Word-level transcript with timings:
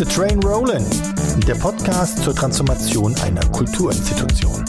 the 0.00 0.06
Train 0.06 0.42
Rollin', 0.42 0.82
der 1.46 1.56
Podcast 1.56 2.22
zur 2.22 2.34
Transformation 2.34 3.14
einer 3.16 3.44
Kulturinstitution. 3.50 4.59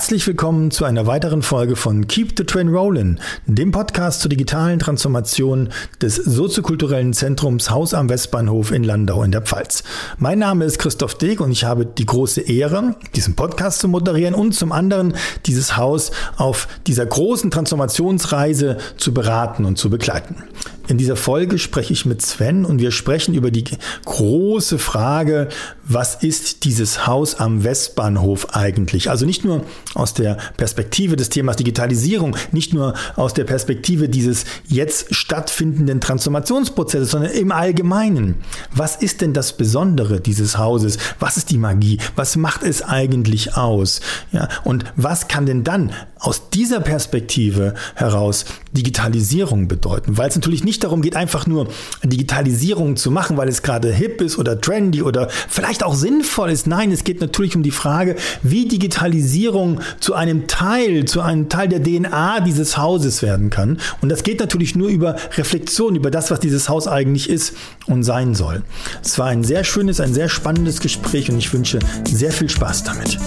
Herzlich 0.00 0.26
willkommen 0.26 0.70
zu 0.70 0.86
einer 0.86 1.06
weiteren 1.06 1.42
Folge 1.42 1.76
von 1.76 2.06
Keep 2.06 2.32
the 2.38 2.44
Train 2.44 2.68
Rollin', 2.68 3.20
dem 3.44 3.70
Podcast 3.70 4.22
zur 4.22 4.30
digitalen 4.30 4.78
Transformation 4.78 5.68
des 6.00 6.16
soziokulturellen 6.16 7.12
Zentrums 7.12 7.68
Haus 7.68 7.92
am 7.92 8.08
Westbahnhof 8.08 8.72
in 8.72 8.82
Landau 8.82 9.22
in 9.22 9.30
der 9.30 9.42
Pfalz. 9.42 9.84
Mein 10.16 10.38
Name 10.38 10.64
ist 10.64 10.78
Christoph 10.78 11.16
Deeg 11.16 11.42
und 11.42 11.50
ich 11.50 11.64
habe 11.64 11.84
die 11.84 12.06
große 12.06 12.40
Ehre, 12.40 12.96
diesen 13.14 13.36
Podcast 13.36 13.80
zu 13.80 13.88
moderieren 13.88 14.34
und 14.34 14.54
zum 14.54 14.72
anderen 14.72 15.12
dieses 15.44 15.76
Haus 15.76 16.12
auf 16.38 16.66
dieser 16.86 17.04
großen 17.04 17.50
Transformationsreise 17.50 18.78
zu 18.96 19.12
beraten 19.12 19.66
und 19.66 19.76
zu 19.76 19.90
begleiten. 19.90 20.36
In 20.90 20.98
dieser 20.98 21.14
Folge 21.14 21.60
spreche 21.60 21.92
ich 21.92 22.04
mit 22.04 22.20
Sven 22.20 22.64
und 22.64 22.80
wir 22.80 22.90
sprechen 22.90 23.32
über 23.32 23.52
die 23.52 23.62
große 24.06 24.76
Frage, 24.76 25.48
was 25.84 26.16
ist 26.16 26.64
dieses 26.64 27.06
Haus 27.06 27.36
am 27.36 27.62
Westbahnhof 27.62 28.56
eigentlich? 28.56 29.08
Also 29.08 29.24
nicht 29.24 29.44
nur 29.44 29.62
aus 29.94 30.14
der 30.14 30.36
Perspektive 30.56 31.14
des 31.14 31.28
Themas 31.28 31.54
Digitalisierung, 31.54 32.36
nicht 32.50 32.74
nur 32.74 32.94
aus 33.14 33.34
der 33.34 33.44
Perspektive 33.44 34.08
dieses 34.08 34.46
jetzt 34.66 35.14
stattfindenden 35.14 36.00
Transformationsprozesses, 36.00 37.12
sondern 37.12 37.30
im 37.30 37.52
Allgemeinen. 37.52 38.34
Was 38.74 38.96
ist 38.96 39.20
denn 39.20 39.32
das 39.32 39.56
Besondere 39.56 40.20
dieses 40.20 40.58
Hauses? 40.58 40.98
Was 41.20 41.36
ist 41.36 41.50
die 41.50 41.58
Magie? 41.58 41.98
Was 42.16 42.34
macht 42.34 42.64
es 42.64 42.82
eigentlich 42.82 43.56
aus? 43.56 44.00
Ja, 44.32 44.48
und 44.64 44.86
was 44.96 45.28
kann 45.28 45.46
denn 45.46 45.62
dann 45.62 45.92
aus 46.18 46.50
dieser 46.50 46.80
Perspektive 46.80 47.74
heraus 47.94 48.44
Digitalisierung 48.72 49.68
bedeuten? 49.68 50.16
Weil 50.16 50.28
es 50.28 50.34
natürlich 50.34 50.64
nicht 50.64 50.84
darum 50.84 51.02
geht, 51.02 51.16
einfach 51.16 51.46
nur 51.46 51.68
Digitalisierung 52.02 52.96
zu 52.96 53.10
machen, 53.10 53.36
weil 53.36 53.48
es 53.48 53.62
gerade 53.62 53.92
hip 53.92 54.20
ist 54.20 54.38
oder 54.38 54.60
trendy 54.60 55.02
oder 55.02 55.28
vielleicht 55.48 55.82
auch 55.82 55.94
sinnvoll 55.94 56.50
ist. 56.50 56.66
Nein, 56.66 56.92
es 56.92 57.04
geht 57.04 57.20
natürlich 57.20 57.56
um 57.56 57.62
die 57.62 57.70
Frage, 57.70 58.16
wie 58.42 58.66
Digitalisierung 58.66 59.80
zu 60.00 60.14
einem 60.14 60.46
Teil, 60.46 61.04
zu 61.04 61.20
einem 61.20 61.48
Teil 61.48 61.68
der 61.68 61.82
DNA 61.82 62.40
dieses 62.40 62.76
Hauses 62.76 63.22
werden 63.22 63.50
kann. 63.50 63.78
Und 64.00 64.08
das 64.08 64.22
geht 64.22 64.40
natürlich 64.40 64.76
nur 64.76 64.88
über 64.88 65.16
Reflexion, 65.36 65.96
über 65.96 66.10
das, 66.10 66.30
was 66.30 66.40
dieses 66.40 66.68
Haus 66.68 66.86
eigentlich 66.86 67.28
ist 67.28 67.54
und 67.86 68.04
sein 68.04 68.34
soll. 68.34 68.62
Es 69.02 69.18
war 69.18 69.26
ein 69.26 69.44
sehr 69.44 69.64
schönes, 69.64 70.00
ein 70.00 70.14
sehr 70.14 70.28
spannendes 70.28 70.80
Gespräch 70.80 71.30
und 71.30 71.38
ich 71.38 71.52
wünsche 71.52 71.78
sehr 72.08 72.32
viel 72.32 72.48
Spaß 72.48 72.84
damit. 72.84 73.18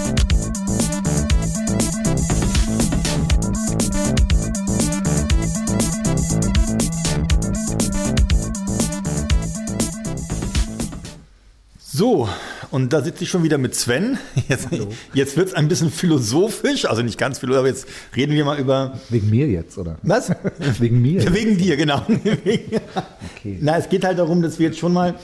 So, 11.96 12.28
und 12.72 12.92
da 12.92 13.02
sitze 13.02 13.22
ich 13.22 13.30
schon 13.30 13.44
wieder 13.44 13.56
mit 13.56 13.76
Sven. 13.76 14.18
Jetzt, 14.48 14.66
jetzt 15.12 15.36
wird 15.36 15.50
es 15.50 15.54
ein 15.54 15.68
bisschen 15.68 15.92
philosophisch, 15.92 16.86
also 16.86 17.02
nicht 17.02 17.18
ganz 17.18 17.38
philosophisch, 17.38 17.60
aber 17.60 17.68
jetzt 17.68 17.86
reden 18.16 18.32
wir 18.32 18.44
mal 18.44 18.58
über. 18.58 18.98
Wegen 19.10 19.30
mir 19.30 19.46
jetzt, 19.46 19.78
oder? 19.78 19.96
Was? 20.02 20.32
Wegen 20.80 21.00
mir. 21.00 21.22
Wegen 21.32 21.56
dir, 21.56 21.76
genau. 21.76 22.02
okay. 22.08 23.58
Na, 23.60 23.78
es 23.78 23.88
geht 23.88 24.04
halt 24.04 24.18
darum, 24.18 24.42
dass 24.42 24.58
wir 24.58 24.66
jetzt 24.66 24.78
schon 24.80 24.92
mal 24.92 25.14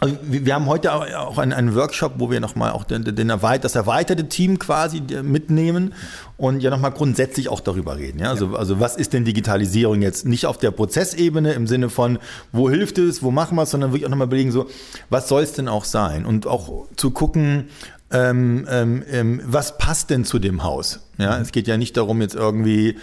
also 0.00 0.16
wir 0.22 0.54
haben 0.54 0.66
heute 0.66 0.92
auch 0.92 1.38
einen, 1.38 1.52
einen 1.52 1.74
Workshop, 1.74 2.14
wo 2.18 2.30
wir 2.30 2.38
nochmal 2.38 2.70
auch 2.70 2.84
den, 2.84 3.04
den 3.04 3.30
erweit 3.30 3.64
das 3.64 3.74
erweiterte 3.74 4.28
Team 4.28 4.58
quasi 4.58 5.02
mitnehmen 5.22 5.92
und 6.36 6.60
ja 6.60 6.70
nochmal 6.70 6.92
grundsätzlich 6.92 7.48
auch 7.48 7.60
darüber 7.60 7.96
reden. 7.96 8.20
Ja? 8.20 8.30
Also, 8.30 8.56
also 8.56 8.78
was 8.78 8.96
ist 8.96 9.12
denn 9.12 9.24
Digitalisierung 9.24 10.00
jetzt? 10.00 10.24
Nicht 10.24 10.46
auf 10.46 10.56
der 10.56 10.70
Prozessebene 10.70 11.52
im 11.52 11.66
Sinne 11.66 11.90
von, 11.90 12.18
wo 12.52 12.70
hilft 12.70 12.98
es, 12.98 13.24
wo 13.24 13.32
machen 13.32 13.56
wir 13.56 13.62
es, 13.62 13.70
sondern 13.70 13.90
wirklich 13.90 14.06
auch 14.06 14.10
nochmal 14.10 14.28
überlegen, 14.28 14.52
so, 14.52 14.66
was 15.10 15.28
soll 15.28 15.42
es 15.42 15.52
denn 15.52 15.66
auch 15.66 15.84
sein? 15.84 16.24
Und 16.24 16.46
auch 16.46 16.86
zu 16.94 17.10
gucken, 17.10 17.68
ähm, 18.10 18.66
ähm, 18.70 19.02
ähm, 19.10 19.42
was 19.44 19.78
passt 19.78 20.10
denn 20.10 20.24
zu 20.24 20.38
dem 20.38 20.62
Haus? 20.62 21.00
Ja, 21.18 21.38
es 21.38 21.52
geht 21.52 21.66
ja 21.66 21.76
nicht 21.76 21.96
darum, 21.96 22.22
jetzt 22.22 22.34
irgendwie 22.34 22.96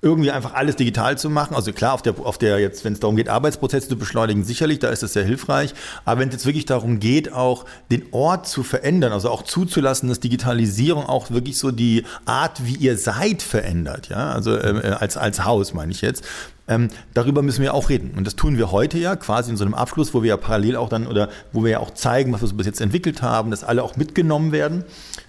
irgendwie 0.00 0.30
einfach 0.30 0.54
alles 0.54 0.76
digital 0.76 1.18
zu 1.18 1.28
machen. 1.28 1.56
Also 1.56 1.72
klar, 1.72 1.94
auf 1.94 2.02
der, 2.02 2.18
auf 2.20 2.38
der 2.38 2.60
jetzt, 2.60 2.84
wenn 2.84 2.92
es 2.92 3.00
darum 3.00 3.16
geht, 3.16 3.28
Arbeitsprozesse 3.28 3.88
zu 3.88 3.96
beschleunigen, 3.96 4.44
sicherlich, 4.44 4.78
da 4.78 4.90
ist 4.90 5.02
das 5.02 5.12
sehr 5.12 5.24
hilfreich. 5.24 5.74
Aber 6.04 6.20
wenn 6.20 6.28
es 6.28 6.34
jetzt 6.34 6.46
wirklich 6.46 6.66
darum 6.66 7.00
geht, 7.00 7.32
auch 7.32 7.64
den 7.90 8.04
Ort 8.12 8.46
zu 8.46 8.62
verändern, 8.62 9.12
also 9.12 9.28
auch 9.28 9.42
zuzulassen, 9.42 10.08
dass 10.08 10.20
Digitalisierung 10.20 11.06
auch 11.06 11.30
wirklich 11.30 11.58
so 11.58 11.72
die 11.72 12.04
Art, 12.26 12.64
wie 12.64 12.76
ihr 12.76 12.96
seid, 12.96 13.42
verändert, 13.42 14.08
ja, 14.08 14.30
also 14.32 14.56
äh, 14.56 14.96
als, 14.98 15.16
als 15.16 15.44
Haus 15.44 15.74
meine 15.74 15.90
ich 15.90 16.00
jetzt, 16.00 16.24
ähm, 16.68 16.88
darüber 17.14 17.42
müssen 17.42 17.62
wir 17.62 17.74
auch 17.74 17.88
reden. 17.88 18.12
Und 18.16 18.26
das 18.26 18.36
tun 18.36 18.56
wir 18.56 18.70
heute 18.70 18.98
ja 18.98 19.16
quasi 19.16 19.50
in 19.50 19.56
so 19.56 19.64
einem 19.64 19.74
Abschluss, 19.74 20.14
wo 20.14 20.22
wir 20.22 20.28
ja 20.28 20.36
parallel 20.36 20.76
auch 20.76 20.90
dann 20.90 21.06
oder 21.06 21.28
wo 21.52 21.64
wir 21.64 21.70
ja 21.72 21.78
auch 21.80 21.92
zeigen, 21.92 22.32
was 22.32 22.42
wir 22.42 22.48
so 22.48 22.54
bis 22.54 22.66
jetzt 22.66 22.80
entwickelt 22.80 23.22
haben, 23.22 23.50
dass 23.50 23.64
alle 23.64 23.82
auch 23.82 23.96
mitgenommen 23.96 24.52
werden. 24.52 24.84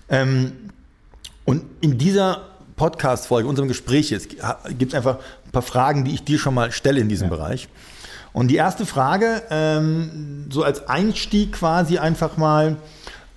Ähm, 0.09 0.51
und 1.46 1.63
in 1.81 1.97
dieser 1.97 2.49
Podcast-Folge, 2.79 3.47
unserem 3.47 3.67
Gespräch 3.67 4.09
jetzt, 4.09 4.29
gibt 4.78 4.94
es 4.94 4.95
einfach 4.95 5.17
ein 5.45 5.51
paar 5.51 5.62
Fragen, 5.62 6.06
die 6.06 6.13
ich 6.13 6.23
dir 6.23 6.40
schon 6.40 6.53
mal 6.53 6.72
stelle 6.72 7.01
in 7.01 7.09
diesem 7.09 7.29
ja. 7.29 7.35
Bereich. 7.35 7.67
Und 8.31 8.47
die 8.47 8.56
erste 8.56 8.85
Frage, 8.85 9.44
ähm, 9.50 10.47
so 10.50 10.63
als 10.63 10.88
Einstieg 10.88 11.51
quasi 11.51 11.97
einfach 11.97 12.38
mal, 12.38 12.78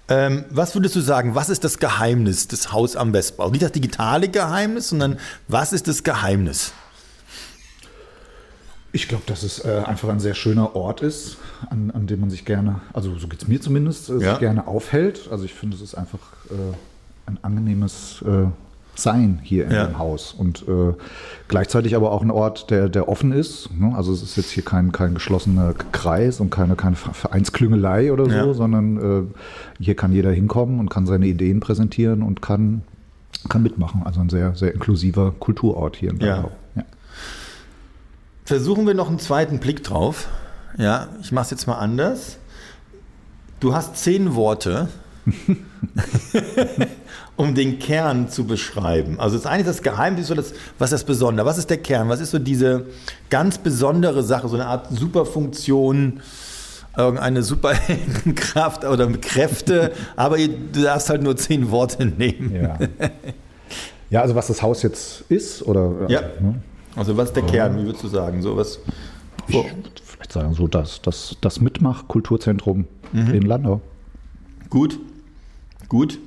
ähm, 0.08 0.44
was 0.50 0.76
würdest 0.76 0.94
du 0.94 1.00
sagen, 1.00 1.34
was 1.34 1.50
ist 1.50 1.64
das 1.64 1.78
Geheimnis 1.78 2.47
des 2.47 2.72
Haus 2.72 2.94
am 2.94 3.12
Westbau? 3.12 3.50
Nicht 3.50 3.62
das 3.62 3.72
digitale 3.72 4.28
Geheimnis, 4.28 4.91
sondern 4.91 5.19
was 5.48 5.72
ist 5.72 5.88
das 5.88 6.04
Geheimnis? 6.04 6.72
Ich 8.92 9.08
glaube, 9.08 9.25
dass 9.26 9.42
es 9.42 9.64
äh, 9.64 9.82
einfach 9.84 10.08
ein 10.08 10.20
sehr 10.20 10.34
schöner 10.34 10.76
Ort 10.76 11.00
ist, 11.00 11.38
an, 11.69 11.91
an 11.91 12.06
dem 12.06 12.20
man 12.20 12.31
sich 12.31 12.44
gerne, 12.44 12.81
also 12.92 13.19
so 13.19 13.26
geht 13.26 13.42
es 13.42 13.48
mir 13.48 13.60
zumindest, 13.60 14.08
äh, 14.08 14.19
ja. 14.19 14.31
sich 14.31 14.38
gerne 14.38 14.69
aufhält. 14.69 15.28
Also 15.32 15.44
ich 15.44 15.54
finde, 15.54 15.76
es 15.76 15.82
ist 15.82 15.94
einfach 15.97 16.20
äh, 16.50 16.76
ein 17.26 17.38
angenehmes 17.42 18.22
äh, 18.22 18.47
sein 18.94 19.41
hier 19.42 19.66
in 19.66 19.72
ja. 19.72 19.86
dem 19.86 19.98
Haus. 19.98 20.34
Und 20.36 20.66
äh, 20.69 20.94
gleichzeitig 21.48 21.97
aber 21.97 22.12
auch 22.12 22.22
ein 22.22 22.30
Ort, 22.30 22.70
der, 22.70 22.88
der 22.88 23.08
offen 23.08 23.32
ist. 23.32 23.70
Ne? 23.78 23.94
Also 23.97 24.12
es 24.12 24.22
ist 24.22 24.36
jetzt 24.36 24.50
hier 24.50 24.64
kein, 24.64 24.92
kein 24.92 25.14
geschlossener 25.14 25.75
Kreis 25.92 26.41
und 26.41 26.50
keine, 26.50 26.76
keine 26.76 26.97
Vereinsklüngelei 26.97 28.12
oder 28.12 28.26
so, 28.26 28.31
ja. 28.31 28.54
sondern 28.54 29.31
äh, 29.31 29.82
hier 29.82 29.97
kann 29.97 30.12
jeder 30.12 30.31
hinkommen 30.31 30.78
und 30.78 30.91
kann 30.91 31.06
seine 31.06 31.26
Ideen 31.26 31.60
präsentieren 31.60 32.22
und 32.22 32.42
kann, 32.42 32.82
kann 33.48 33.62
mitmachen. 33.62 34.02
Also 34.04 34.20
ein 34.20 34.28
sehr, 34.28 34.54
sehr 34.54 34.75
inklusiver 34.75 35.32
Kulturort 35.38 35.97
hier 35.97 36.10
in 36.10 36.19
Blau. 36.19 36.50
Ja. 36.75 36.84
Versuchen 38.44 38.86
wir 38.86 38.94
noch 38.94 39.08
einen 39.08 39.19
zweiten 39.19 39.58
Blick 39.58 39.82
drauf. 39.84 40.28
Ja, 40.76 41.08
ich 41.20 41.32
mache 41.32 41.44
es 41.44 41.50
jetzt 41.50 41.66
mal 41.66 41.78
anders. 41.78 42.38
Du 43.60 43.75
hast 43.75 43.97
zehn 43.97 44.34
Worte. 44.34 44.88
um 47.42 47.56
den 47.56 47.80
Kern 47.80 48.28
zu 48.28 48.44
beschreiben. 48.44 49.19
Also 49.19 49.36
das 49.36 49.47
eine 49.47 49.62
ist 49.62 49.69
das 49.69 49.82
Geheimnis, 49.82 50.28
so 50.28 50.34
das, 50.34 50.53
was 50.78 50.92
ist 50.92 51.00
das 51.00 51.04
Besondere? 51.04 51.44
Was 51.44 51.58
ist 51.58 51.70
der 51.70 51.78
Kern? 51.78 52.08
Was 52.08 52.20
ist 52.20 52.30
so 52.30 52.38
diese 52.38 52.86
ganz 53.30 53.58
besondere 53.58 54.22
Sache, 54.22 54.47
so 54.47 54.54
eine 54.54 54.66
Art 54.66 54.86
Superfunktion, 54.92 56.20
irgendeine 56.97 57.42
Superheldenkraft 57.42 58.84
oder 58.84 59.10
Kräfte, 59.14 59.92
aber 60.16 60.38
du 60.38 60.82
darfst 60.82 61.10
halt 61.10 61.22
nur 61.22 61.37
zehn 61.37 61.72
Worte 61.72 62.06
nehmen. 62.06 62.55
Ja, 62.55 62.78
ja 64.08 64.22
also 64.22 64.37
was 64.37 64.46
das 64.46 64.62
Haus 64.62 64.82
jetzt 64.84 65.22
ist? 65.28 65.62
Oder, 65.62 66.08
ja. 66.08 66.20
Ne? 66.20 66.62
Also 66.94 67.17
was 67.17 67.31
ist 67.31 67.37
der 67.37 67.43
Kern, 67.44 67.76
wie 67.76 67.87
würdest 67.87 68.05
du 68.05 68.08
sagen? 68.08 68.40
So 68.40 68.56
was, 68.56 68.78
ich 69.49 69.55
würde 69.55 69.72
vielleicht 70.05 70.32
sagen, 70.32 70.55
so 70.55 70.69
das, 70.69 71.02
das, 71.02 71.37
das 71.40 71.61
Mitmach-Kulturzentrum 71.61 72.84
mhm. 73.12 73.34
in 73.34 73.43
Landau. 73.43 73.81
Gut, 74.70 75.00
gut. 75.88 76.20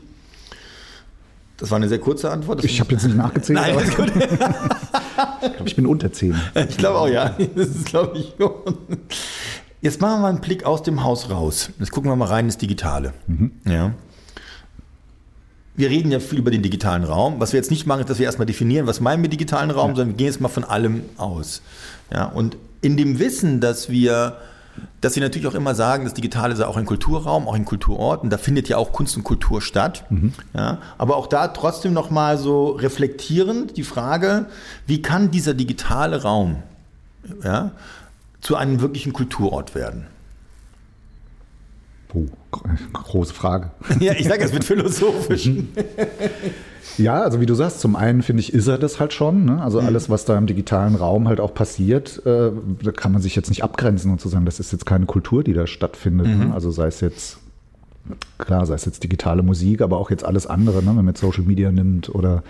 Das 1.57 1.71
war 1.71 1.77
eine 1.77 1.87
sehr 1.87 1.99
kurze 1.99 2.31
Antwort. 2.31 2.59
Das 2.59 2.65
ich 2.65 2.79
habe 2.79 2.91
jetzt 2.91 3.05
nicht 3.05 3.15
nachgezählt. 3.15 3.59
Nein, 3.59 3.71
aber 3.71 3.83
gut. 3.83 4.11
ich 5.41 5.53
glaube, 5.53 5.67
ich 5.67 5.75
bin 5.75 5.85
unter 5.85 6.11
10. 6.11 6.35
Ich 6.69 6.77
glaube 6.77 6.99
auch, 6.99 7.07
ja. 7.07 7.35
Das 7.55 7.67
ist, 7.69 7.85
glaube 7.85 8.17
ich. 8.17 8.33
Jetzt 9.81 10.01
machen 10.01 10.15
wir 10.15 10.19
mal 10.19 10.29
einen 10.29 10.41
Blick 10.41 10.65
aus 10.65 10.83
dem 10.83 11.03
Haus 11.03 11.29
raus. 11.29 11.69
Jetzt 11.79 11.91
gucken 11.91 12.11
wir 12.11 12.15
mal 12.15 12.25
rein 12.25 12.45
ins 12.45 12.57
Digitale. 12.57 13.13
Mhm. 13.27 13.51
Ja. 13.65 13.93
Wir 15.77 15.89
reden 15.89 16.11
ja 16.11 16.19
viel 16.19 16.39
über 16.39 16.51
den 16.51 16.61
digitalen 16.61 17.03
Raum. 17.03 17.39
Was 17.39 17.53
wir 17.53 17.59
jetzt 17.59 17.71
nicht 17.71 17.85
machen, 17.85 18.01
ist, 18.01 18.09
dass 18.09 18.19
wir 18.19 18.25
erstmal 18.25 18.45
definieren, 18.45 18.87
was 18.87 18.99
meinen 18.99 19.21
wir 19.21 19.29
digitalen 19.29 19.71
Raum, 19.71 19.91
ja. 19.91 19.95
sondern 19.95 20.13
wir 20.13 20.17
gehen 20.17 20.27
jetzt 20.27 20.41
mal 20.41 20.49
von 20.49 20.63
allem 20.63 21.03
aus. 21.17 21.61
Ja, 22.11 22.25
und 22.25 22.57
in 22.81 22.97
dem 22.97 23.19
Wissen, 23.19 23.61
dass 23.61 23.89
wir 23.89 24.37
dass 25.01 25.13
sie 25.13 25.19
natürlich 25.19 25.47
auch 25.47 25.55
immer 25.55 25.75
sagen, 25.75 26.03
das 26.03 26.13
Digitale 26.13 26.55
sei 26.55 26.65
auch 26.65 26.77
ein 26.77 26.85
Kulturraum, 26.85 27.47
auch 27.47 27.53
ein 27.53 27.65
Kulturort 27.65 28.23
und 28.23 28.29
da 28.29 28.37
findet 28.37 28.69
ja 28.69 28.77
auch 28.77 28.91
Kunst 28.91 29.15
und 29.17 29.23
Kultur 29.23 29.61
statt. 29.61 30.05
Mhm. 30.09 30.33
Ja, 30.53 30.79
aber 30.97 31.17
auch 31.17 31.27
da 31.27 31.47
trotzdem 31.49 31.93
nochmal 31.93 32.37
so 32.37 32.69
reflektierend 32.69 33.77
die 33.77 33.83
Frage, 33.83 34.47
wie 34.87 35.01
kann 35.01 35.31
dieser 35.31 35.53
digitale 35.53 36.23
Raum 36.23 36.63
ja, 37.43 37.71
zu 38.41 38.55
einem 38.55 38.81
wirklichen 38.81 39.13
Kulturort 39.13 39.75
werden? 39.75 40.07
Oh, 42.13 42.27
große 42.93 43.33
Frage. 43.33 43.71
Ja, 43.99 44.13
ich 44.13 44.27
sage, 44.27 44.43
es 44.43 44.53
wird 44.53 44.63
philosophisch. 44.63 45.49
Ja, 46.97 47.21
also 47.21 47.41
wie 47.41 47.45
du 47.45 47.55
sagst, 47.55 47.79
zum 47.81 47.95
einen 47.95 48.21
finde 48.21 48.41
ich, 48.41 48.53
ist 48.53 48.67
er 48.67 48.77
das 48.77 48.99
halt 48.99 49.13
schon. 49.13 49.45
Ne? 49.45 49.61
Also 49.61 49.81
mhm. 49.81 49.87
alles, 49.87 50.09
was 50.09 50.25
da 50.25 50.37
im 50.37 50.47
digitalen 50.47 50.95
Raum 50.95 51.27
halt 51.27 51.39
auch 51.39 51.53
passiert, 51.53 52.25
äh, 52.25 52.51
da 52.83 52.91
kann 52.91 53.11
man 53.11 53.21
sich 53.21 53.35
jetzt 53.35 53.49
nicht 53.49 53.63
abgrenzen 53.63 54.11
und 54.11 54.21
zu 54.21 54.29
sagen, 54.29 54.45
das 54.45 54.59
ist 54.59 54.71
jetzt 54.71 54.85
keine 54.85 55.05
Kultur, 55.05 55.43
die 55.43 55.53
da 55.53 55.67
stattfindet. 55.67 56.27
Ne? 56.27 56.35
Mhm. 56.35 56.47
Ne? 56.47 56.53
Also 56.53 56.71
sei 56.71 56.87
es 56.87 57.01
jetzt, 57.01 57.39
klar, 58.37 58.65
sei 58.65 58.75
es 58.75 58.85
jetzt 58.85 59.03
digitale 59.03 59.43
Musik, 59.43 59.81
aber 59.81 59.97
auch 59.97 60.09
jetzt 60.09 60.23
alles 60.23 60.47
andere, 60.47 60.81
ne? 60.81 60.89
wenn 60.89 60.95
man 60.95 61.07
jetzt 61.07 61.21
Social 61.21 61.43
Media 61.43 61.71
nimmt 61.71 62.13
oder 62.13 62.43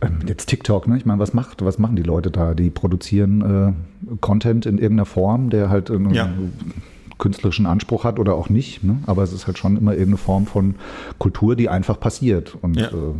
ähm, 0.00 0.18
jetzt 0.26 0.46
TikTok, 0.46 0.88
ne? 0.88 0.96
Ich 0.96 1.06
meine, 1.06 1.20
was 1.20 1.32
macht, 1.32 1.64
was 1.64 1.78
machen 1.78 1.94
die 1.94 2.02
Leute 2.02 2.30
da? 2.30 2.54
Die 2.54 2.70
produzieren 2.70 3.76
äh, 4.10 4.16
Content 4.20 4.66
in 4.66 4.78
irgendeiner 4.78 5.06
Form, 5.06 5.48
der 5.48 5.70
halt 5.70 5.90
äh, 5.90 5.98
ja 6.12 6.28
künstlerischen 7.18 7.66
Anspruch 7.66 8.04
hat 8.04 8.18
oder 8.18 8.34
auch 8.34 8.48
nicht. 8.48 8.84
Ne? 8.84 8.98
Aber 9.06 9.22
es 9.22 9.32
ist 9.32 9.46
halt 9.46 9.58
schon 9.58 9.76
immer 9.76 9.92
irgendeine 9.92 10.18
Form 10.18 10.46
von 10.46 10.74
Kultur, 11.18 11.56
die 11.56 11.68
einfach 11.68 11.98
passiert. 11.98 12.56
Und 12.60 12.76
ja. 12.76 12.88
äh, 12.88 13.14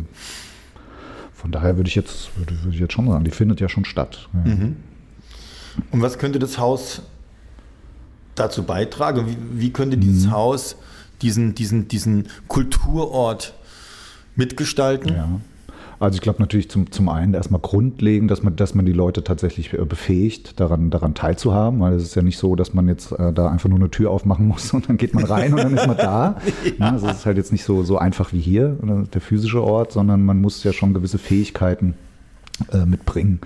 von 1.33 1.51
daher 1.51 1.77
würde 1.77 1.87
ich 1.87 1.95
jetzt, 1.95 2.37
würde, 2.37 2.63
würde, 2.63 2.75
ich 2.75 2.81
jetzt 2.81 2.93
schon 2.93 3.07
sagen, 3.07 3.23
die 3.23 3.31
findet 3.31 3.59
ja 3.59 3.69
schon 3.69 3.85
statt. 3.85 4.29
Ja. 4.33 4.51
Mhm. 4.53 4.75
Und 5.91 6.01
was 6.01 6.17
könnte 6.17 6.39
das 6.39 6.57
Haus 6.57 7.01
dazu 8.35 8.63
beitragen? 8.63 9.27
Wie, 9.27 9.61
wie 9.61 9.73
könnte 9.73 9.97
dieses 9.97 10.27
mhm. 10.27 10.31
Haus 10.31 10.75
diesen, 11.21 11.55
diesen, 11.55 11.87
diesen 11.87 12.27
Kulturort 12.47 13.53
mitgestalten? 14.35 15.09
Ja. 15.13 15.41
Also 15.99 16.15
ich 16.15 16.21
glaube 16.21 16.39
natürlich 16.39 16.69
zum, 16.69 16.91
zum 16.91 17.09
einen 17.09 17.33
erstmal 17.33 17.59
grundlegend, 17.59 18.29
dass 18.29 18.43
man, 18.43 18.55
dass 18.55 18.75
man 18.75 18.85
die 18.85 18.93
Leute 18.93 19.23
tatsächlich 19.23 19.73
äh, 19.73 19.83
befähigt, 19.83 20.59
daran, 20.59 20.89
daran 20.91 21.15
teilzuhaben, 21.15 21.79
weil 21.79 21.93
es 21.93 22.03
ist 22.03 22.15
ja 22.15 22.21
nicht 22.21 22.37
so, 22.37 22.55
dass 22.55 22.73
man 22.73 22.87
jetzt 22.87 23.11
äh, 23.13 23.33
da 23.33 23.49
einfach 23.49 23.67
nur 23.69 23.79
eine 23.79 23.89
Tür 23.89 24.11
aufmachen 24.11 24.47
muss 24.47 24.73
und 24.73 24.87
dann 24.89 24.97
geht 24.97 25.13
man 25.13 25.25
rein 25.25 25.53
und 25.53 25.63
dann 25.63 25.75
ist 25.75 25.87
man 25.87 25.97
da. 25.97 26.37
ja. 26.79 26.91
Also 26.91 27.07
es 27.07 27.17
ist 27.17 27.25
halt 27.25 27.37
jetzt 27.37 27.51
nicht 27.51 27.63
so, 27.63 27.83
so 27.83 27.97
einfach 27.97 28.31
wie 28.31 28.39
hier, 28.39 28.77
der 29.13 29.21
physische 29.21 29.63
Ort, 29.63 29.91
sondern 29.91 30.23
man 30.23 30.39
muss 30.39 30.63
ja 30.63 30.73
schon 30.73 30.93
gewisse 30.93 31.17
Fähigkeiten 31.17 31.95
äh, 32.71 32.85
mitbringen 32.85 33.39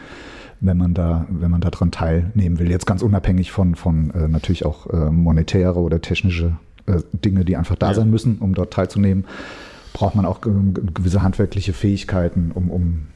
wenn 0.64 0.78
man 0.78 0.94
da, 0.94 1.26
wenn 1.28 1.50
man 1.50 1.60
daran 1.60 1.90
teilnehmen 1.90 2.60
will. 2.60 2.70
Jetzt 2.70 2.86
ganz 2.86 3.02
unabhängig 3.02 3.52
von, 3.52 3.74
von 3.74 4.12
äh, 4.12 4.28
natürlich 4.28 4.64
auch 4.64 4.88
äh, 4.92 5.10
monetäre 5.10 5.80
oder 5.80 6.02
technische 6.02 6.56
äh, 6.86 7.00
Dinge, 7.14 7.44
die 7.44 7.58
einfach 7.58 7.76
da 7.76 7.88
ja. 7.88 7.94
sein 7.96 8.12
müssen, 8.12 8.38
um 8.38 8.54
dort 8.54 8.72
teilzunehmen 8.72 9.26
braucht 9.94 10.16
man 10.16 10.26
auch 10.26 10.42
gewisse 10.42 11.22
handwerkliche 11.22 11.74
Fähigkeiten, 11.74 12.52
um, 12.54 12.70
um 12.70 13.08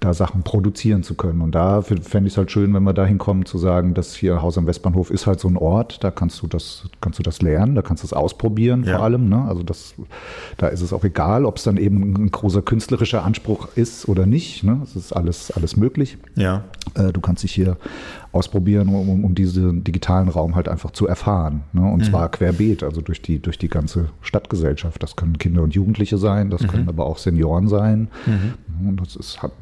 da 0.00 0.14
Sachen 0.14 0.42
produzieren 0.42 1.02
zu 1.02 1.14
können. 1.14 1.40
Und 1.40 1.54
da 1.54 1.82
fände 1.82 2.26
ich 2.26 2.34
es 2.34 2.36
halt 2.36 2.50
schön, 2.50 2.72
wenn 2.74 2.82
wir 2.82 2.92
da 2.92 3.04
hinkommen, 3.04 3.44
zu 3.44 3.58
sagen, 3.58 3.94
dass 3.94 4.14
hier 4.14 4.42
Haus 4.42 4.56
am 4.56 4.66
Westbahnhof 4.66 5.10
ist 5.10 5.26
halt 5.26 5.40
so 5.40 5.48
ein 5.48 5.56
Ort, 5.56 6.02
da 6.02 6.10
kannst 6.10 6.40
du 6.42 6.46
das, 6.46 6.84
kannst 7.00 7.18
du 7.18 7.22
das 7.22 7.42
lernen, 7.42 7.74
da 7.74 7.82
kannst 7.82 8.02
du 8.02 8.06
es 8.06 8.12
ausprobieren 8.12 8.84
ja. 8.84 8.96
vor 8.96 9.04
allem. 9.04 9.28
Ne? 9.28 9.42
Also 9.42 9.62
das, 9.62 9.94
da 10.56 10.68
ist 10.68 10.80
es 10.80 10.92
auch 10.92 11.04
egal, 11.04 11.44
ob 11.44 11.58
es 11.58 11.64
dann 11.64 11.76
eben 11.76 12.14
ein 12.14 12.30
großer 12.30 12.62
künstlerischer 12.62 13.24
Anspruch 13.24 13.68
ist 13.74 14.08
oder 14.08 14.26
nicht. 14.26 14.64
Ne? 14.64 14.80
Es 14.82 14.96
ist 14.96 15.12
alles, 15.12 15.50
alles 15.50 15.76
möglich. 15.76 16.16
Ja. 16.36 16.64
Äh, 16.94 17.12
du 17.12 17.20
kannst 17.20 17.42
dich 17.42 17.52
hier 17.52 17.76
ausprobieren, 18.32 18.88
um, 18.88 19.24
um 19.24 19.34
diesen 19.34 19.84
digitalen 19.84 20.28
Raum 20.28 20.54
halt 20.54 20.68
einfach 20.68 20.92
zu 20.92 21.06
erfahren. 21.06 21.64
Ne? 21.72 21.82
Und 21.82 22.00
mhm. 22.00 22.04
zwar 22.04 22.30
querbeet, 22.30 22.82
also 22.82 23.02
durch 23.02 23.20
die, 23.20 23.40
durch 23.40 23.58
die 23.58 23.68
ganze 23.68 24.08
Stadtgesellschaft. 24.22 25.02
Das 25.02 25.16
können 25.16 25.36
Kinder 25.38 25.62
und 25.62 25.74
Jugendliche 25.74 26.16
sein, 26.16 26.48
das 26.50 26.62
mhm. 26.62 26.68
können 26.68 26.88
aber 26.88 27.04
auch 27.04 27.18
Senioren 27.18 27.68
sein. 27.68 28.08
Mhm. 28.26 28.88
Und 28.88 29.00
das 29.00 29.16
ist, 29.16 29.42
hat 29.42 29.52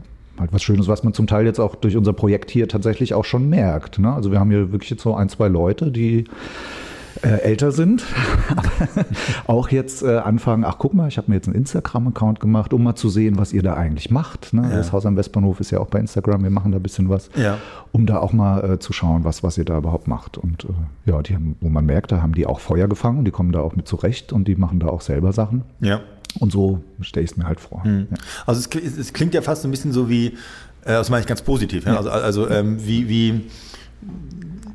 halt 0.41 0.53
was 0.53 0.63
Schönes, 0.63 0.89
was 0.89 1.05
man 1.05 1.15
zum 1.15 1.27
Teil 1.27 1.45
jetzt 1.45 1.61
auch 1.61 1.75
durch 1.75 1.97
unser 1.97 2.13
Projekt 2.13 2.51
hier 2.51 2.69
tatsächlich 2.69 3.15
auch 3.15 3.25
schon 3.25 3.49
merkt. 3.49 3.99
Ne? 3.99 4.13
Also 4.13 4.33
wir 4.33 4.41
haben 4.41 4.51
hier 4.51 4.73
wirklich 4.73 4.91
jetzt 4.91 5.03
so 5.03 5.15
ein, 5.15 5.29
zwei 5.29 5.49
Leute, 5.49 5.91
die 5.91 6.25
äh, 7.23 7.41
älter 7.43 7.73
sind, 7.73 8.05
auch 9.47 9.69
jetzt 9.69 10.03
äh, 10.03 10.19
anfangen, 10.19 10.65
ach 10.65 10.77
guck 10.79 10.95
mal, 10.95 11.09
ich 11.09 11.19
habe 11.19 11.31
mir 11.31 11.37
jetzt 11.37 11.49
einen 11.49 11.57
Instagram-Account 11.57 12.41
gemacht, 12.41 12.73
um 12.73 12.83
mal 12.83 12.95
zu 12.95 13.09
sehen, 13.09 13.39
was 13.39 13.53
ihr 13.53 13.63
da 13.63 13.75
eigentlich 13.75 14.11
macht. 14.11 14.53
Ne? 14.53 14.63
Ja. 14.63 14.77
Das 14.77 14.93
Haus 14.93 15.07
am 15.07 15.17
Westbahnhof 15.17 15.61
ist 15.61 15.71
ja 15.71 15.81
auch 15.81 15.89
bei 15.89 15.99
Instagram, 15.99 16.43
wir 16.43 16.51
machen 16.51 16.73
da 16.73 16.79
ein 16.79 16.83
bisschen 16.83 17.09
was, 17.09 17.29
ja. 17.37 17.59
um 17.93 18.07
da 18.07 18.19
auch 18.19 18.33
mal 18.33 18.73
äh, 18.73 18.79
zu 18.79 18.93
schauen, 18.93 19.25
was, 19.25 19.43
was 19.43 19.59
ihr 19.59 19.65
da 19.65 19.79
überhaupt 19.79 20.09
macht. 20.09 20.39
Und 20.39 20.65
äh, 20.65 21.11
ja, 21.11 21.21
die 21.23 21.35
haben, 21.35 21.57
wo 21.61 21.69
man 21.69 21.85
merkt, 21.85 22.13
da 22.13 22.23
haben 22.23 22.35
die 22.35 22.47
auch 22.47 22.61
Feuer 22.61 22.89
gefangen, 22.89 23.25
die 23.25 23.31
kommen 23.31 23.53
da 23.53 23.61
auch 23.61 23.77
mit 23.77 23.87
zurecht 23.87 24.33
und 24.33 24.49
die 24.49 24.57
machen 24.57 24.81
da 24.81 24.89
auch 24.89 25.01
selber 25.01 25.33
Sachen. 25.33 25.63
Ja. 25.81 26.01
Und 26.38 26.53
so 26.53 26.81
stelle 27.00 27.25
ich 27.25 27.32
es 27.32 27.37
mir 27.37 27.47
halt 27.47 27.61
vor. 27.61 27.82
Mhm. 27.85 28.09
Ja. 28.11 28.17
Also 28.47 28.61
es, 28.61 28.99
es, 28.99 29.12
klingt 29.12 29.35
ja 29.35 29.43
fast 29.43 29.65
ein 29.65 29.71
bisschen 29.71 29.93
so 29.93 30.09
wie, 30.09 30.27
äh, 30.27 30.32
das 30.85 31.11
meine 31.11 31.23
ich 31.23 31.27
ganz 31.27 31.43
positiv, 31.43 31.85
ja? 31.85 31.97
also, 31.97 32.11
also 32.11 32.49
ähm, 32.49 32.85
wie, 32.85 33.09
wie 33.09 33.41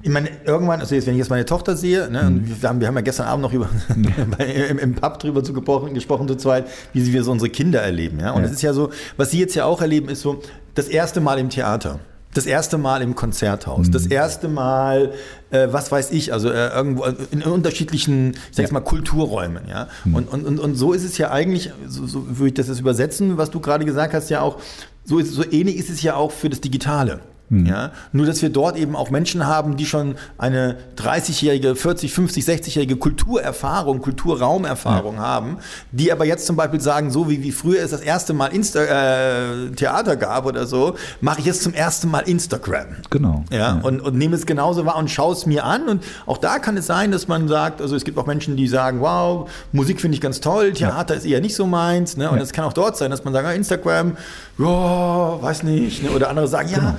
ich 0.06 0.12
meine, 0.12 0.30
irgendwann, 0.46 0.81
also 0.81 0.94
jetzt, 0.94 1.07
wenn 1.07 1.16
ich 1.16 1.19
jetzt 1.19 1.31
meine 1.31 1.46
Tochter 1.46 1.75
sehe, 1.75 2.12
ne, 2.12 2.30
mhm. 2.30 2.62
wir, 2.62 2.69
haben, 2.69 2.80
wir 2.80 2.88
haben 2.88 2.96
ja 2.96 3.02
gestern 3.02 3.25
Abend 3.25 3.42
noch 3.42 3.54
über, 3.54 3.68
im, 4.69 4.78
im, 4.78 4.94
Pub 4.94 5.18
drüber 5.18 5.44
zu 5.44 5.52
gesprochen, 5.52 5.96
gesprochen 5.96 6.28
zu 6.28 6.36
zweit, 6.36 6.68
wie 6.94 7.12
wir 7.12 7.24
so 7.24 7.31
unsere 7.31 7.50
Kinder 7.50 7.81
erleben. 7.81 8.19
Ja? 8.19 8.31
Und 8.31 8.44
es 8.44 8.52
ja. 8.52 8.56
ist 8.56 8.62
ja 8.62 8.74
so, 8.74 8.92
was 9.18 9.31
sie 9.31 9.40
jetzt 9.40 9.56
ja 9.56 9.66
auch 9.66 9.81
erleben, 9.81 10.10
ist 10.10 10.22
so 10.22 10.44
das 10.75 10.90
erste 10.90 11.22
Mal 11.22 11.40
im 11.40 11.50
Theater. 11.50 12.00
Das 12.36 12.46
erste 12.46 12.78
Mal 12.78 13.02
im 13.02 13.16
Konzerthaus, 13.16 13.88
mhm. 13.88 13.92
das 13.94 14.06
erste 14.06 14.48
Mal, 14.48 15.14
äh, 15.50 15.70
was 15.72 15.92
weiß 15.92 16.12
ich, 16.12 16.34
also 16.34 16.50
äh, 16.50 16.68
irgendwo 16.68 17.06
in 17.32 17.42
unterschiedlichen, 17.42 18.32
ich 18.52 18.58
sag's 18.58 18.70
ja. 18.70 18.74
mal, 18.74 18.82
Kulturräumen, 18.82 19.64
ja. 19.68 19.88
Mhm. 20.04 20.16
Und, 20.16 20.28
und, 20.28 20.46
und, 20.46 20.60
und 20.60 20.76
so 20.76 20.94
ist 20.94 21.04
es 21.04 21.18
ja 21.18 21.32
eigentlich, 21.32 21.72
so, 21.88 22.06
so 22.06 22.38
würde 22.38 22.50
ich 22.50 22.54
das 22.54 22.68
jetzt 22.68 22.80
übersetzen, 22.80 23.38
was 23.38 23.50
du 23.50 23.60
gerade 23.60 23.86
gesagt 23.86 24.14
hast, 24.14 24.30
ja 24.30 24.42
auch, 24.42 24.60
so, 25.06 25.18
ist, 25.18 25.32
so 25.32 25.44
ähnlich 25.50 25.78
ist 25.78 25.90
es 25.90 26.04
ja 26.04 26.16
auch 26.16 26.32
für 26.32 26.50
das 26.50 26.62
Digitale. 26.62 27.22
Mhm. 27.50 27.65
Ja, 27.68 27.92
nur, 28.12 28.25
dass 28.25 28.42
wir 28.42 28.50
dort 28.50 28.75
eben 28.75 28.95
auch 28.95 29.12
Menschen 29.12 29.45
haben, 29.45 29.77
die 29.77 29.86
schon 29.86 30.15
eine 30.38 30.77
30-jährige, 30.97 31.75
40, 31.75 32.12
50, 32.12 32.44
60-jährige 32.44 32.95
Kulturerfahrung, 32.95 34.01
Kulturraumerfahrung 34.01 35.15
ja. 35.15 35.21
haben, 35.21 35.57
die 35.92 36.12
aber 36.12 36.25
jetzt 36.25 36.47
zum 36.47 36.56
Beispiel 36.56 36.81
sagen, 36.81 37.12
so 37.12 37.30
wie, 37.30 37.44
wie 37.44 37.51
früher 37.51 37.83
es 37.83 37.92
das 37.92 38.01
erste 38.01 38.33
Mal 38.33 38.47
Insta 38.47 38.81
äh, 38.81 39.69
Theater 39.71 40.15
gab 40.15 40.45
oder 40.47 40.65
so, 40.65 40.95
mache 41.21 41.39
ich 41.39 41.45
jetzt 41.45 41.62
zum 41.62 41.74
ersten 41.74 42.09
Mal 42.09 42.21
Instagram. 42.21 42.88
Genau. 43.12 43.45
Ja, 43.51 43.57
ja. 43.57 43.80
Und, 43.81 44.01
und 44.01 44.15
nehme 44.15 44.36
es 44.36 44.47
genauso 44.47 44.86
wahr 44.86 44.97
und 44.97 45.12
schaue 45.12 45.33
es 45.33 45.45
mir 45.45 45.65
an. 45.65 45.88
Und 45.88 46.03
auch 46.25 46.39
da 46.39 46.57
kann 46.57 46.77
es 46.77 46.88
sein, 46.88 47.12
dass 47.12 47.27
man 47.27 47.47
sagt, 47.47 47.80
also 47.80 47.95
es 47.95 48.06
gibt 48.06 48.18
auch 48.18 48.25
Menschen, 48.25 48.57
die 48.57 48.68
sagen, 48.68 49.01
wow, 49.01 49.50
Musik 49.71 50.01
finde 50.01 50.15
ich 50.15 50.21
ganz 50.21 50.39
toll, 50.42 50.74
Theater 50.74 51.13
ja. 51.13 51.19
ist 51.19 51.25
eher 51.25 51.42
nicht 51.42 51.56
so 51.56 51.68
meins. 51.68 52.18
Ne? 52.18 52.31
Und 52.31 52.39
es 52.39 52.53
kann 52.53 52.65
auch 52.65 52.74
dort 52.74 52.97
sein, 52.97 53.11
dass 53.11 53.23
man 53.23 53.33
sagt, 53.33 53.47
ah, 53.47 53.54
Instagram, 53.54 54.18
ja, 54.57 55.42
weiß 55.42 55.61
nicht. 55.61 56.02
Ne? 56.02 56.09
Oder 56.09 56.30
andere 56.30 56.47
sagen, 56.47 56.69
ja, 56.69 56.80
genau 56.80 56.95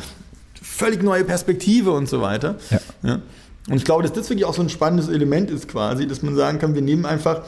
völlig 0.76 1.02
neue 1.02 1.24
Perspektive 1.24 1.92
und 1.92 2.08
so 2.08 2.20
weiter. 2.20 2.56
Ja. 2.70 2.80
ja. 3.02 3.20
Und 3.68 3.76
ich 3.76 3.84
glaube, 3.84 4.02
dass 4.02 4.12
das 4.12 4.28
wirklich 4.30 4.44
auch 4.44 4.54
so 4.54 4.62
ein 4.62 4.68
spannendes 4.68 5.08
Element 5.08 5.50
ist 5.50 5.68
quasi, 5.68 6.06
dass 6.06 6.22
man 6.22 6.36
sagen 6.36 6.58
kann, 6.58 6.74
wir 6.74 6.82
nehmen 6.82 7.04
einfach 7.04 7.42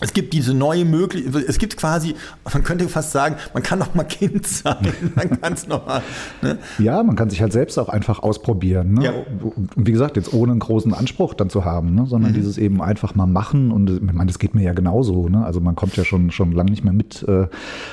es 0.00 0.12
gibt 0.12 0.34
diese 0.34 0.52
neue 0.52 0.84
Möglichkeit, 0.84 1.44
es 1.48 1.56
gibt 1.56 1.78
quasi, 1.78 2.14
man 2.52 2.62
könnte 2.62 2.86
fast 2.88 3.12
sagen, 3.12 3.36
man 3.54 3.62
kann 3.62 3.78
noch 3.78 3.94
mal 3.94 4.04
Kind 4.04 4.46
sein, 4.46 4.92
man 5.14 5.40
kann 5.40 5.54
es 5.54 5.66
noch 5.66 5.86
mal. 5.86 6.02
Ne? 6.42 6.58
Ja, 6.78 7.02
man 7.02 7.16
kann 7.16 7.30
sich 7.30 7.40
halt 7.40 7.54
selbst 7.54 7.78
auch 7.78 7.88
einfach 7.88 8.18
ausprobieren. 8.18 8.92
Ne? 8.94 9.04
Ja. 9.04 9.12
Und 9.40 9.70
wie 9.74 9.92
gesagt, 9.92 10.16
jetzt 10.16 10.34
ohne 10.34 10.52
einen 10.52 10.60
großen 10.60 10.92
Anspruch 10.92 11.32
dann 11.32 11.48
zu 11.48 11.64
haben, 11.64 11.94
ne? 11.94 12.04
sondern 12.06 12.32
mhm. 12.32 12.34
dieses 12.34 12.58
eben 12.58 12.82
einfach 12.82 13.14
mal 13.14 13.26
machen. 13.26 13.72
Und 13.72 13.88
ich 13.88 14.00
meine, 14.02 14.26
das 14.26 14.38
geht 14.38 14.54
mir 14.54 14.62
ja 14.62 14.74
genauso. 14.74 15.30
Ne? 15.30 15.46
Also 15.46 15.60
man 15.60 15.76
kommt 15.76 15.96
ja 15.96 16.04
schon, 16.04 16.30
schon 16.30 16.52
lange 16.52 16.70
nicht 16.70 16.84
mehr 16.84 16.92
mit, 16.92 17.22
äh, 17.26 17.46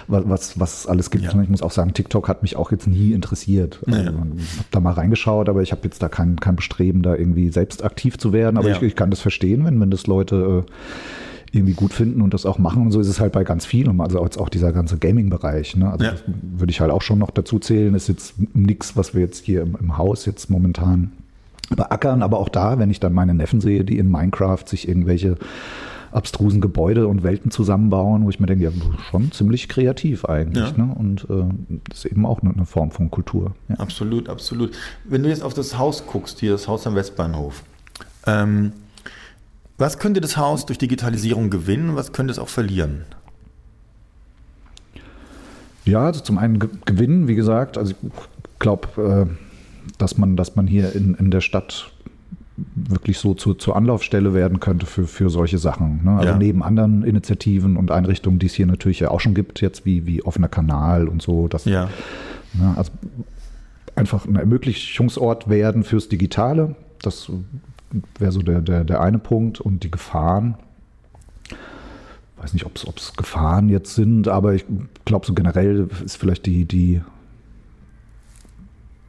was, 0.07 0.59
was 0.59 0.79
es 0.81 0.87
alles 0.87 1.09
gibt. 1.09 1.23
Ja. 1.23 1.41
Ich 1.41 1.49
muss 1.49 1.61
auch 1.61 1.71
sagen, 1.71 1.93
TikTok 1.93 2.27
hat 2.27 2.41
mich 2.41 2.57
auch 2.57 2.71
jetzt 2.71 2.85
nie 2.85 3.13
interessiert. 3.13 3.79
Also 3.87 3.99
ja. 3.99 4.11
Ich 4.37 4.57
habe 4.57 4.67
da 4.71 4.79
mal 4.81 4.93
reingeschaut, 4.93 5.47
aber 5.47 5.61
ich 5.61 5.71
habe 5.71 5.81
jetzt 5.85 6.03
da 6.03 6.09
kein, 6.09 6.35
kein 6.35 6.57
Bestreben, 6.57 7.01
da 7.01 7.15
irgendwie 7.15 7.49
selbst 7.49 7.81
aktiv 7.81 8.17
zu 8.17 8.33
werden. 8.33 8.57
Aber 8.57 8.69
ich, 8.69 8.81
ich, 8.81 8.97
kann 8.97 9.09
das 9.09 9.21
verstehen, 9.21 9.63
wenn, 9.63 9.79
wenn 9.79 9.89
das 9.89 10.05
Leute... 10.05 10.65
Äh, 10.67 10.71
irgendwie 11.53 11.73
gut 11.73 11.93
finden 11.93 12.21
und 12.21 12.33
das 12.33 12.45
auch 12.45 12.57
machen. 12.57 12.81
Und 12.81 12.91
so 12.91 12.99
ist 12.99 13.07
es 13.07 13.19
halt 13.19 13.31
bei 13.31 13.43
ganz 13.43 13.65
vielen. 13.65 14.01
Also 14.01 14.19
auch 14.19 14.49
dieser 14.49 14.73
ganze 14.73 14.97
Gaming-Bereich. 14.97 15.75
Ne? 15.75 15.91
Also 15.91 16.05
ja. 16.05 16.13
würde 16.41 16.71
ich 16.71 16.81
halt 16.81 16.91
auch 16.91 17.03
schon 17.03 17.19
noch 17.19 17.29
dazu 17.29 17.59
zählen. 17.59 17.93
Ist 17.93 18.09
jetzt 18.09 18.33
nichts, 18.55 18.97
was 18.97 19.13
wir 19.13 19.21
jetzt 19.21 19.45
hier 19.45 19.61
im, 19.61 19.77
im 19.79 19.97
Haus 19.97 20.25
jetzt 20.25 20.49
momentan 20.49 21.11
beackern. 21.69 22.23
Aber 22.23 22.39
auch 22.39 22.49
da, 22.49 22.79
wenn 22.79 22.89
ich 22.89 22.99
dann 22.99 23.13
meine 23.13 23.35
Neffen 23.35 23.61
sehe, 23.61 23.83
die 23.83 23.99
in 23.99 24.09
Minecraft 24.09 24.63
sich 24.65 24.87
irgendwelche 24.87 25.37
abstrusen 26.11 26.59
Gebäude 26.59 27.07
und 27.07 27.23
Welten 27.23 27.51
zusammenbauen, 27.51 28.25
wo 28.25 28.29
ich 28.29 28.39
mir 28.39 28.47
denke, 28.47 28.63
ja, 28.63 28.71
schon 29.09 29.31
ziemlich 29.31 29.69
kreativ 29.69 30.25
eigentlich. 30.25 30.75
Ja. 30.75 30.85
Ne? 30.85 30.95
Und 30.95 31.27
äh, 31.29 31.79
das 31.87 31.99
ist 31.99 32.05
eben 32.05 32.25
auch 32.25 32.41
eine, 32.41 32.65
Form 32.65 32.91
von 32.91 33.11
Kultur. 33.11 33.51
Ja. 33.69 33.75
Absolut, 33.75 34.29
absolut. 34.29 34.71
Wenn 35.03 35.23
du 35.23 35.29
jetzt 35.29 35.43
auf 35.43 35.53
das 35.53 35.77
Haus 35.77 36.05
guckst, 36.07 36.39
hier 36.39 36.51
das 36.51 36.67
Haus 36.67 36.87
am 36.87 36.95
Westbahnhof, 36.95 37.63
ähm, 38.25 38.71
was 39.83 39.99
könnte 39.99 40.21
das 40.21 40.37
Haus 40.37 40.65
durch 40.65 40.77
Digitalisierung 40.77 41.49
gewinnen 41.49 41.89
und 41.89 41.95
was 41.97 42.13
könnte 42.13 42.31
es 42.31 42.39
auch 42.39 42.47
verlieren? 42.47 43.03
Ja, 45.83 46.05
also 46.05 46.21
zum 46.21 46.37
einen 46.37 46.57
gewinnen, 46.85 47.27
wie 47.27 47.35
gesagt, 47.35 47.77
also 47.77 47.91
ich 47.91 48.59
glaube, 48.59 49.27
äh, 49.29 49.91
dass 49.97 50.17
man, 50.17 50.37
dass 50.37 50.55
man 50.55 50.67
hier 50.67 50.95
in, 50.95 51.15
in 51.15 51.31
der 51.31 51.41
Stadt 51.41 51.91
wirklich 52.75 53.17
so 53.17 53.33
zu, 53.33 53.55
zur 53.55 53.75
Anlaufstelle 53.75 54.33
werden 54.33 54.61
könnte 54.61 54.85
für, 54.85 55.05
für 55.05 55.29
solche 55.29 55.57
Sachen. 55.57 56.05
Ne? 56.05 56.11
Also 56.11 56.29
ja. 56.29 56.37
neben 56.37 56.63
anderen 56.63 57.03
Initiativen 57.03 57.75
und 57.75 57.91
Einrichtungen, 57.91 58.39
die 58.39 58.45
es 58.45 58.53
hier 58.53 58.67
natürlich 58.67 59.01
ja 59.01 59.11
auch 59.11 59.19
schon 59.19 59.33
gibt, 59.33 59.59
jetzt 59.59 59.85
wie, 59.85 60.05
wie 60.05 60.23
offener 60.23 60.47
Kanal 60.47 61.09
und 61.09 61.21
so. 61.21 61.49
Das, 61.49 61.65
ja. 61.65 61.89
Ne, 62.53 62.73
also 62.77 62.93
einfach 63.97 64.25
ein 64.25 64.37
Ermöglichungsort 64.37 65.49
werden 65.49 65.83
fürs 65.83 66.07
Digitale. 66.07 66.77
Das 67.01 67.29
wäre 68.17 68.31
so 68.31 68.41
der, 68.41 68.61
der, 68.61 68.83
der 68.83 69.01
eine 69.01 69.19
Punkt. 69.19 69.59
Und 69.59 69.83
die 69.83 69.91
Gefahren, 69.91 70.55
weiß 72.37 72.53
nicht, 72.53 72.65
ob 72.65 72.75
es 72.75 73.13
Gefahren 73.15 73.69
jetzt 73.69 73.95
sind, 73.95 74.27
aber 74.27 74.53
ich 74.53 74.65
glaube, 75.05 75.25
so 75.25 75.33
generell 75.33 75.89
ist 76.03 76.17
vielleicht 76.17 76.45
die, 76.45 76.65
die 76.65 77.01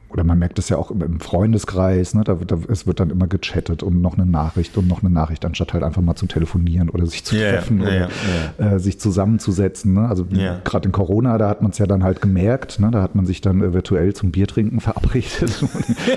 oder 0.09 0.23
man 0.23 0.39
merkt 0.39 0.59
es 0.59 0.69
ja 0.69 0.77
auch 0.77 0.91
im 0.91 1.19
Freundeskreis, 1.19 2.13
ne, 2.13 2.23
da, 2.23 2.35
da, 2.35 2.57
es 2.69 2.87
wird 2.87 2.99
dann 2.99 3.09
immer 3.09 3.27
gechattet 3.27 3.83
und 3.83 4.01
noch 4.01 4.17
eine 4.17 4.25
Nachricht 4.25 4.77
und 4.77 4.87
noch 4.87 5.01
eine 5.01 5.09
Nachricht, 5.09 5.45
anstatt 5.45 5.73
halt 5.73 5.83
einfach 5.83 6.01
mal 6.01 6.15
zu 6.15 6.25
telefonieren 6.25 6.89
oder 6.89 7.05
sich 7.05 7.23
zu 7.23 7.35
treffen 7.35 7.81
ja, 7.81 7.85
oder 7.85 8.09
ja, 8.59 8.75
äh, 8.75 8.79
sich 8.79 8.99
zusammenzusetzen. 8.99 9.93
Ne? 9.93 10.07
Also 10.07 10.25
gerade 10.63 10.85
in 10.85 10.91
Corona, 10.91 11.37
da 11.37 11.49
hat 11.49 11.61
man 11.61 11.71
es 11.71 11.77
ja 11.77 11.87
dann 11.87 12.03
halt 12.03 12.21
gemerkt, 12.21 12.79
ne? 12.79 12.91
da 12.91 13.01
hat 13.01 13.15
man 13.15 13.25
sich 13.25 13.41
dann 13.41 13.61
äh, 13.61 13.73
virtuell 13.73 14.13
zum 14.13 14.31
Biertrinken 14.31 14.79
verabredet. 14.81 15.63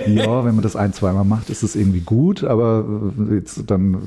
ja, 0.06 0.44
wenn 0.44 0.54
man 0.54 0.62
das 0.62 0.76
ein, 0.76 0.92
zweimal 0.92 1.24
macht, 1.24 1.50
ist 1.50 1.62
es 1.62 1.74
irgendwie 1.74 2.00
gut, 2.00 2.44
aber 2.44 2.84
äh, 3.30 3.34
jetzt 3.34 3.70
dann 3.70 3.98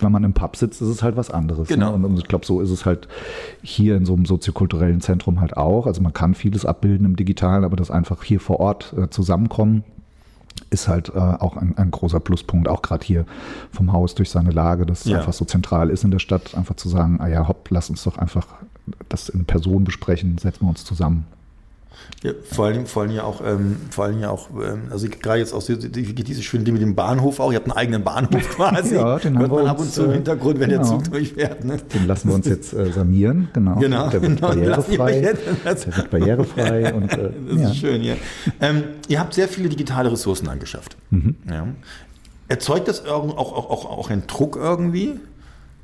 wenn 0.00 0.12
man 0.12 0.24
im 0.24 0.32
Pub 0.32 0.56
sitzt, 0.56 0.80
ist 0.82 0.88
es 0.88 1.02
halt 1.02 1.16
was 1.16 1.30
anderes. 1.30 1.68
Ne? 1.68 1.76
Genau. 1.76 1.96
Ne? 1.96 2.06
Und 2.06 2.18
ich 2.18 2.28
glaube, 2.28 2.46
so 2.46 2.60
ist 2.60 2.70
es 2.70 2.86
halt 2.86 3.08
hier 3.62 3.96
in 3.96 4.04
so 4.04 4.14
einem 4.14 4.26
soziokulturellen 4.26 5.00
Zentrum 5.00 5.40
halt 5.40 5.56
auch. 5.56 5.86
Also 5.86 6.02
man 6.02 6.12
kann 6.12 6.34
vieles 6.34 6.64
abbilden 6.64 7.06
im 7.06 7.16
Digitalen, 7.16 7.64
aber 7.64 7.76
das 7.76 7.90
einfach 7.90 8.22
hier 8.22 8.40
vor 8.40 8.60
Ort 8.60 8.94
äh, 8.96 9.08
zusammenkommen 9.10 9.84
ist 10.70 10.88
halt 10.88 11.10
äh, 11.10 11.18
auch 11.18 11.56
ein, 11.56 11.76
ein, 11.76 11.90
großer 11.90 12.20
Pluspunkt, 12.20 12.68
auch 12.68 12.82
gerade 12.82 13.04
hier 13.04 13.26
vom 13.72 13.92
Haus 13.92 14.14
durch 14.14 14.30
seine 14.30 14.50
Lage, 14.50 14.86
dass 14.86 15.04
es 15.04 15.10
ja. 15.10 15.18
einfach 15.18 15.32
so 15.32 15.44
zentral 15.44 15.90
ist 15.90 16.04
in 16.04 16.10
der 16.10 16.18
Stadt, 16.18 16.54
einfach 16.54 16.76
zu 16.76 16.88
sagen, 16.88 17.20
ah 17.20 17.28
ja, 17.28 17.46
hopp, 17.46 17.68
lass 17.70 17.90
uns 17.90 18.02
doch 18.04 18.18
einfach 18.18 18.46
das 19.08 19.28
in 19.28 19.44
Person 19.44 19.84
besprechen, 19.84 20.38
setzen 20.38 20.64
wir 20.64 20.70
uns 20.70 20.84
zusammen. 20.84 21.26
Ja, 22.22 22.32
vor 22.50 22.66
allem, 22.66 22.86
vor 22.86 23.02
allem 23.02 23.12
ja 23.12 23.24
auch, 23.24 23.40
ähm, 23.44 23.76
vor 23.90 24.04
allem 24.04 24.20
ja 24.20 24.30
auch, 24.30 24.48
ähm, 24.50 24.82
also 24.90 25.08
gerade 25.08 25.40
jetzt 25.40 25.52
auch 25.52 25.62
die, 25.62 25.76
die, 25.76 26.14
diese 26.14 26.42
schöne 26.42 26.62
Ding 26.64 26.74
mit 26.74 26.82
dem 26.82 26.94
Bahnhof 26.94 27.40
auch. 27.40 27.50
Ihr 27.50 27.56
habt 27.56 27.66
einen 27.66 27.76
eigenen 27.76 28.04
Bahnhof 28.04 28.48
quasi. 28.56 28.94
ja, 28.94 29.18
den 29.18 29.38
haben 29.38 29.50
wir 29.50 29.66
ab 29.68 29.80
und 29.80 29.92
zu 29.92 30.04
im 30.04 30.10
äh, 30.10 30.14
Hintergrund, 30.14 30.60
wenn 30.60 30.70
genau. 30.70 30.82
der 30.82 30.88
Zug 30.90 31.10
durchfährt. 31.10 31.64
Ne? 31.64 31.78
Den 31.92 32.06
lassen 32.06 32.28
wir 32.28 32.34
uns 32.36 32.46
jetzt 32.46 32.72
äh, 32.72 32.92
sanieren, 32.92 33.48
genau. 33.52 33.76
genau. 33.76 34.08
Der 34.08 34.22
wird 34.22 34.36
genau, 34.36 34.48
barrierefrei. 34.48 35.20
Der 35.20 35.96
wird 35.96 36.10
barrierefrei 36.10 36.94
und 36.94 37.12
äh, 37.12 37.30
das 37.50 37.60
ja. 37.60 37.68
ist 37.70 37.76
schön, 37.76 38.02
ja. 38.02 38.14
Ähm, 38.60 38.84
ihr 39.08 39.18
habt 39.18 39.34
sehr 39.34 39.48
viele 39.48 39.68
digitale 39.68 40.12
Ressourcen 40.12 40.48
angeschafft. 40.48 40.96
Mhm. 41.10 41.34
Ja. 41.50 41.66
Erzeugt 42.48 42.86
das 42.86 43.06
auch, 43.06 43.36
auch, 43.36 43.70
auch, 43.70 43.84
auch 43.86 44.10
einen 44.10 44.26
Druck 44.26 44.56
irgendwie, 44.56 45.18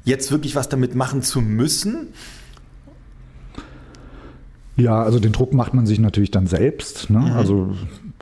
jetzt 0.04 0.30
wirklich 0.30 0.54
was 0.54 0.68
damit 0.68 0.94
machen 0.94 1.22
zu 1.22 1.40
müssen? 1.40 2.08
Ja, 4.78 5.02
also 5.02 5.18
den 5.18 5.32
Druck 5.32 5.52
macht 5.52 5.74
man 5.74 5.86
sich 5.86 5.98
natürlich 5.98 6.30
dann 6.30 6.46
selbst. 6.46 7.10
Ne? 7.10 7.18
Mhm. 7.18 7.32
Also 7.32 7.68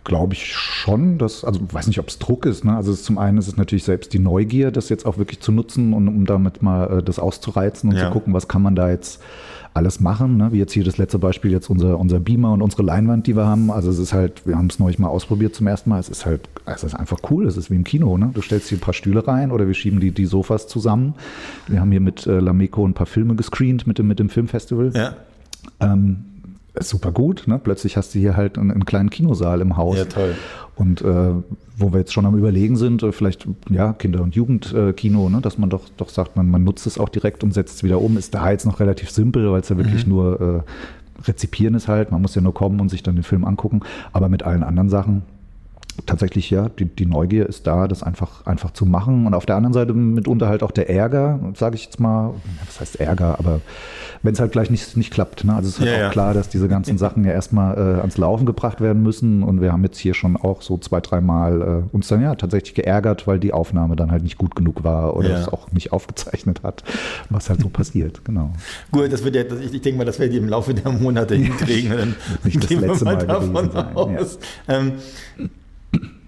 glaube 0.04 0.34
ich 0.34 0.54
schon, 0.54 1.18
dass, 1.18 1.44
also 1.44 1.60
weiß 1.70 1.86
nicht, 1.88 1.98
ob 1.98 2.08
es 2.08 2.18
Druck 2.18 2.46
ist. 2.46 2.64
Ne? 2.64 2.76
Also 2.76 2.92
ist, 2.92 3.04
zum 3.04 3.18
einen 3.18 3.38
ist 3.38 3.48
es 3.48 3.56
natürlich 3.56 3.84
selbst 3.84 4.12
die 4.12 4.18
Neugier, 4.18 4.70
das 4.70 4.88
jetzt 4.88 5.04
auch 5.04 5.18
wirklich 5.18 5.40
zu 5.40 5.52
nutzen 5.52 5.92
und 5.92 6.08
um 6.08 6.25
damit 6.25 6.62
mal 6.62 6.98
äh, 6.98 7.02
das 7.02 7.18
auszureizen 7.18 7.90
und 7.90 7.96
ja. 7.96 8.06
zu 8.06 8.10
gucken, 8.12 8.32
was 8.32 8.48
kann 8.48 8.62
man 8.62 8.75
da 8.75 8.88
jetzt 8.88 9.20
alles 9.75 10.00
machen. 10.00 10.38
Ne? 10.38 10.52
Wie 10.52 10.58
jetzt 10.58 10.72
hier 10.72 10.84
das 10.84 10.96
letzte 10.96 11.18
Beispiel, 11.18 11.50
jetzt 11.50 11.68
unser, 11.68 11.98
unser 11.98 12.20
Beamer 12.20 12.52
und 12.52 12.62
unsere 12.62 12.82
Leinwand, 12.82 13.26
die 13.26 13.36
wir 13.36 13.46
haben. 13.46 13.70
Also 13.70 13.90
es 13.90 13.98
ist 13.98 14.14
halt, 14.14 14.46
wir 14.46 14.56
haben 14.56 14.68
es 14.68 14.78
neulich 14.78 14.98
mal 14.98 15.08
ausprobiert 15.08 15.54
zum 15.54 15.66
ersten 15.66 15.90
Mal. 15.90 16.00
Es 16.00 16.08
ist 16.08 16.25
halt, 16.25 16.48
es 16.64 16.84
ist 16.84 16.94
einfach 16.94 17.18
cool. 17.30 17.46
Es 17.46 17.58
ist 17.58 17.70
wie 17.70 17.75
im 17.75 17.84
Kino. 17.84 18.16
Ne? 18.16 18.30
Du 18.32 18.40
stellst 18.40 18.68
hier 18.68 18.78
ein 18.78 18.80
paar 18.80 18.94
Stühle 18.94 19.26
rein 19.26 19.50
oder 19.50 19.66
wir 19.66 19.75
schieben 19.75 20.00
die, 20.00 20.12
die 20.12 20.25
Sofas 20.25 20.68
zusammen. 20.68 21.14
Wir 21.66 21.80
haben 21.80 21.90
hier 21.90 22.00
mit 22.00 22.26
äh, 22.26 22.40
Lameco 22.40 22.86
ein 22.86 22.94
paar 22.94 23.06
Filme 23.06 23.34
gescreent 23.34 23.86
mit 23.86 23.98
dem, 23.98 24.08
mit 24.08 24.18
dem 24.18 24.30
Filmfestival. 24.30 24.92
Ja. 24.94 25.16
Ähm, 25.80 26.25
super 26.80 27.12
gut. 27.12 27.45
Ne? 27.47 27.59
Plötzlich 27.62 27.97
hast 27.97 28.14
du 28.14 28.18
hier 28.18 28.37
halt 28.37 28.59
einen, 28.59 28.71
einen, 28.71 28.85
kleinen 28.85 29.11
Kinosaal 29.11 29.61
im 29.61 29.76
Haus. 29.76 29.99
Ja, 29.99 30.04
toll. 30.04 30.35
Und 30.75 31.00
äh, 31.02 31.30
wo 31.76 31.92
wir 31.92 32.00
jetzt 32.00 32.12
schon 32.12 32.26
am 32.26 32.37
Überlegen 32.37 32.76
sind, 32.76 33.02
äh, 33.02 33.12
vielleicht 33.12 33.47
ja 33.71 33.92
Kinder- 33.92 34.23
und 34.23 34.35
Jugendkino, 34.35 35.28
ne? 35.28 35.40
dass 35.40 35.59
man 35.59 35.71
doch, 35.71 35.88
doch 35.97 36.09
sagt, 36.09 36.37
man, 36.37 36.50
man 36.50 36.64
nutzt 36.64 36.87
es 36.87 36.99
auch 36.99 37.09
direkt 37.09 37.45
und 37.45 37.52
setzt 37.52 37.76
es 37.76 37.83
wieder 37.83 38.00
um. 38.00 38.16
Ist 38.16 38.35
da 38.35 38.50
jetzt 38.50 38.66
noch 38.66 38.80
relativ 38.80 39.11
simpel, 39.11 39.50
weil 39.50 39.61
es 39.61 39.68
ja 39.68 39.76
wirklich 39.76 40.06
mhm. 40.06 40.12
nur 40.12 40.40
äh, 40.40 41.28
rezipieren 41.28 41.75
ist 41.75 41.88
halt. 41.88 42.12
Man 42.12 42.23
muss 42.23 42.35
ja 42.35 42.42
nur 42.42 42.54
kommen 42.54 42.80
und 42.80 42.90
sich 42.90 43.02
dann 43.02 43.16
den 43.16 43.25
Film 43.25 43.45
angucken. 43.45 43.80
Aber 44.12 44.28
mit 44.28 44.42
allen 44.42 44.62
anderen 44.62 44.88
Sachen 44.88 45.23
tatsächlich 46.04 46.50
ja, 46.50 46.68
die, 46.68 46.84
die 46.84 47.06
Neugier 47.06 47.46
ist 47.46 47.66
da, 47.66 47.88
das 47.88 48.02
einfach, 48.02 48.46
einfach 48.46 48.72
zu 48.72 48.84
machen. 48.84 49.26
Und 49.26 49.34
auf 49.34 49.46
der 49.46 49.56
anderen 49.56 49.72
Seite 49.72 49.94
mitunter 49.94 50.48
halt 50.48 50.62
auch 50.62 50.70
der 50.70 50.90
Ärger, 50.90 51.38
sage 51.54 51.76
ich 51.76 51.84
jetzt 51.84 52.00
mal, 52.00 52.34
was 52.66 52.80
heißt 52.80 53.00
Ärger, 53.00 53.38
aber 53.38 53.60
wenn 54.22 54.34
es 54.34 54.40
halt 54.40 54.52
gleich 54.52 54.70
nicht, 54.70 54.96
nicht 54.96 55.12
klappt. 55.12 55.44
Ne? 55.44 55.54
Also 55.54 55.68
es 55.68 55.74
ist 55.74 55.80
halt 55.80 55.90
ja, 55.90 55.96
auch 55.96 56.00
ja. 56.00 56.10
klar, 56.10 56.34
dass 56.34 56.48
diese 56.48 56.68
ganzen 56.68 56.98
Sachen 56.98 57.24
ja 57.24 57.32
erstmal 57.32 57.76
äh, 57.76 58.00
ans 58.00 58.18
Laufen 58.18 58.44
gebracht 58.44 58.80
werden 58.80 59.02
müssen. 59.02 59.42
Und 59.42 59.60
wir 59.60 59.72
haben 59.72 59.84
jetzt 59.84 59.98
hier 59.98 60.14
schon 60.14 60.36
auch 60.36 60.62
so 60.62 60.78
zwei, 60.78 61.00
dreimal 61.00 61.84
äh, 61.90 61.94
uns 61.94 62.08
dann 62.08 62.20
ja 62.20 62.34
tatsächlich 62.34 62.74
geärgert, 62.74 63.26
weil 63.26 63.38
die 63.38 63.52
Aufnahme 63.52 63.96
dann 63.96 64.10
halt 64.10 64.22
nicht 64.22 64.36
gut 64.36 64.54
genug 64.54 64.84
war 64.84 65.16
oder 65.16 65.30
ja. 65.30 65.40
es 65.40 65.48
auch 65.48 65.70
nicht 65.72 65.92
aufgezeichnet 65.92 66.62
hat, 66.62 66.84
was 67.30 67.48
halt 67.48 67.60
so 67.60 67.68
passiert. 67.68 68.24
Genau. 68.24 68.50
Gut, 68.90 69.12
das 69.12 69.24
wird 69.24 69.36
ja, 69.36 69.42
ich, 69.42 69.74
ich 69.74 69.82
denke 69.82 69.98
mal, 69.98 70.04
das 70.04 70.18
werden 70.18 70.32
die 70.32 70.38
im 70.38 70.48
Laufe 70.48 70.74
der 70.74 70.90
Monate 70.92 71.34
hinkriegen. 71.34 71.90
Dann 71.96 72.14
nicht 72.44 72.62
das 72.62 72.70
letzte 72.70 73.04
Mal, 73.04 73.16
mal 73.16 73.26
davon 73.26 73.70
aus. 73.94 74.38
Ähm, 74.68 74.92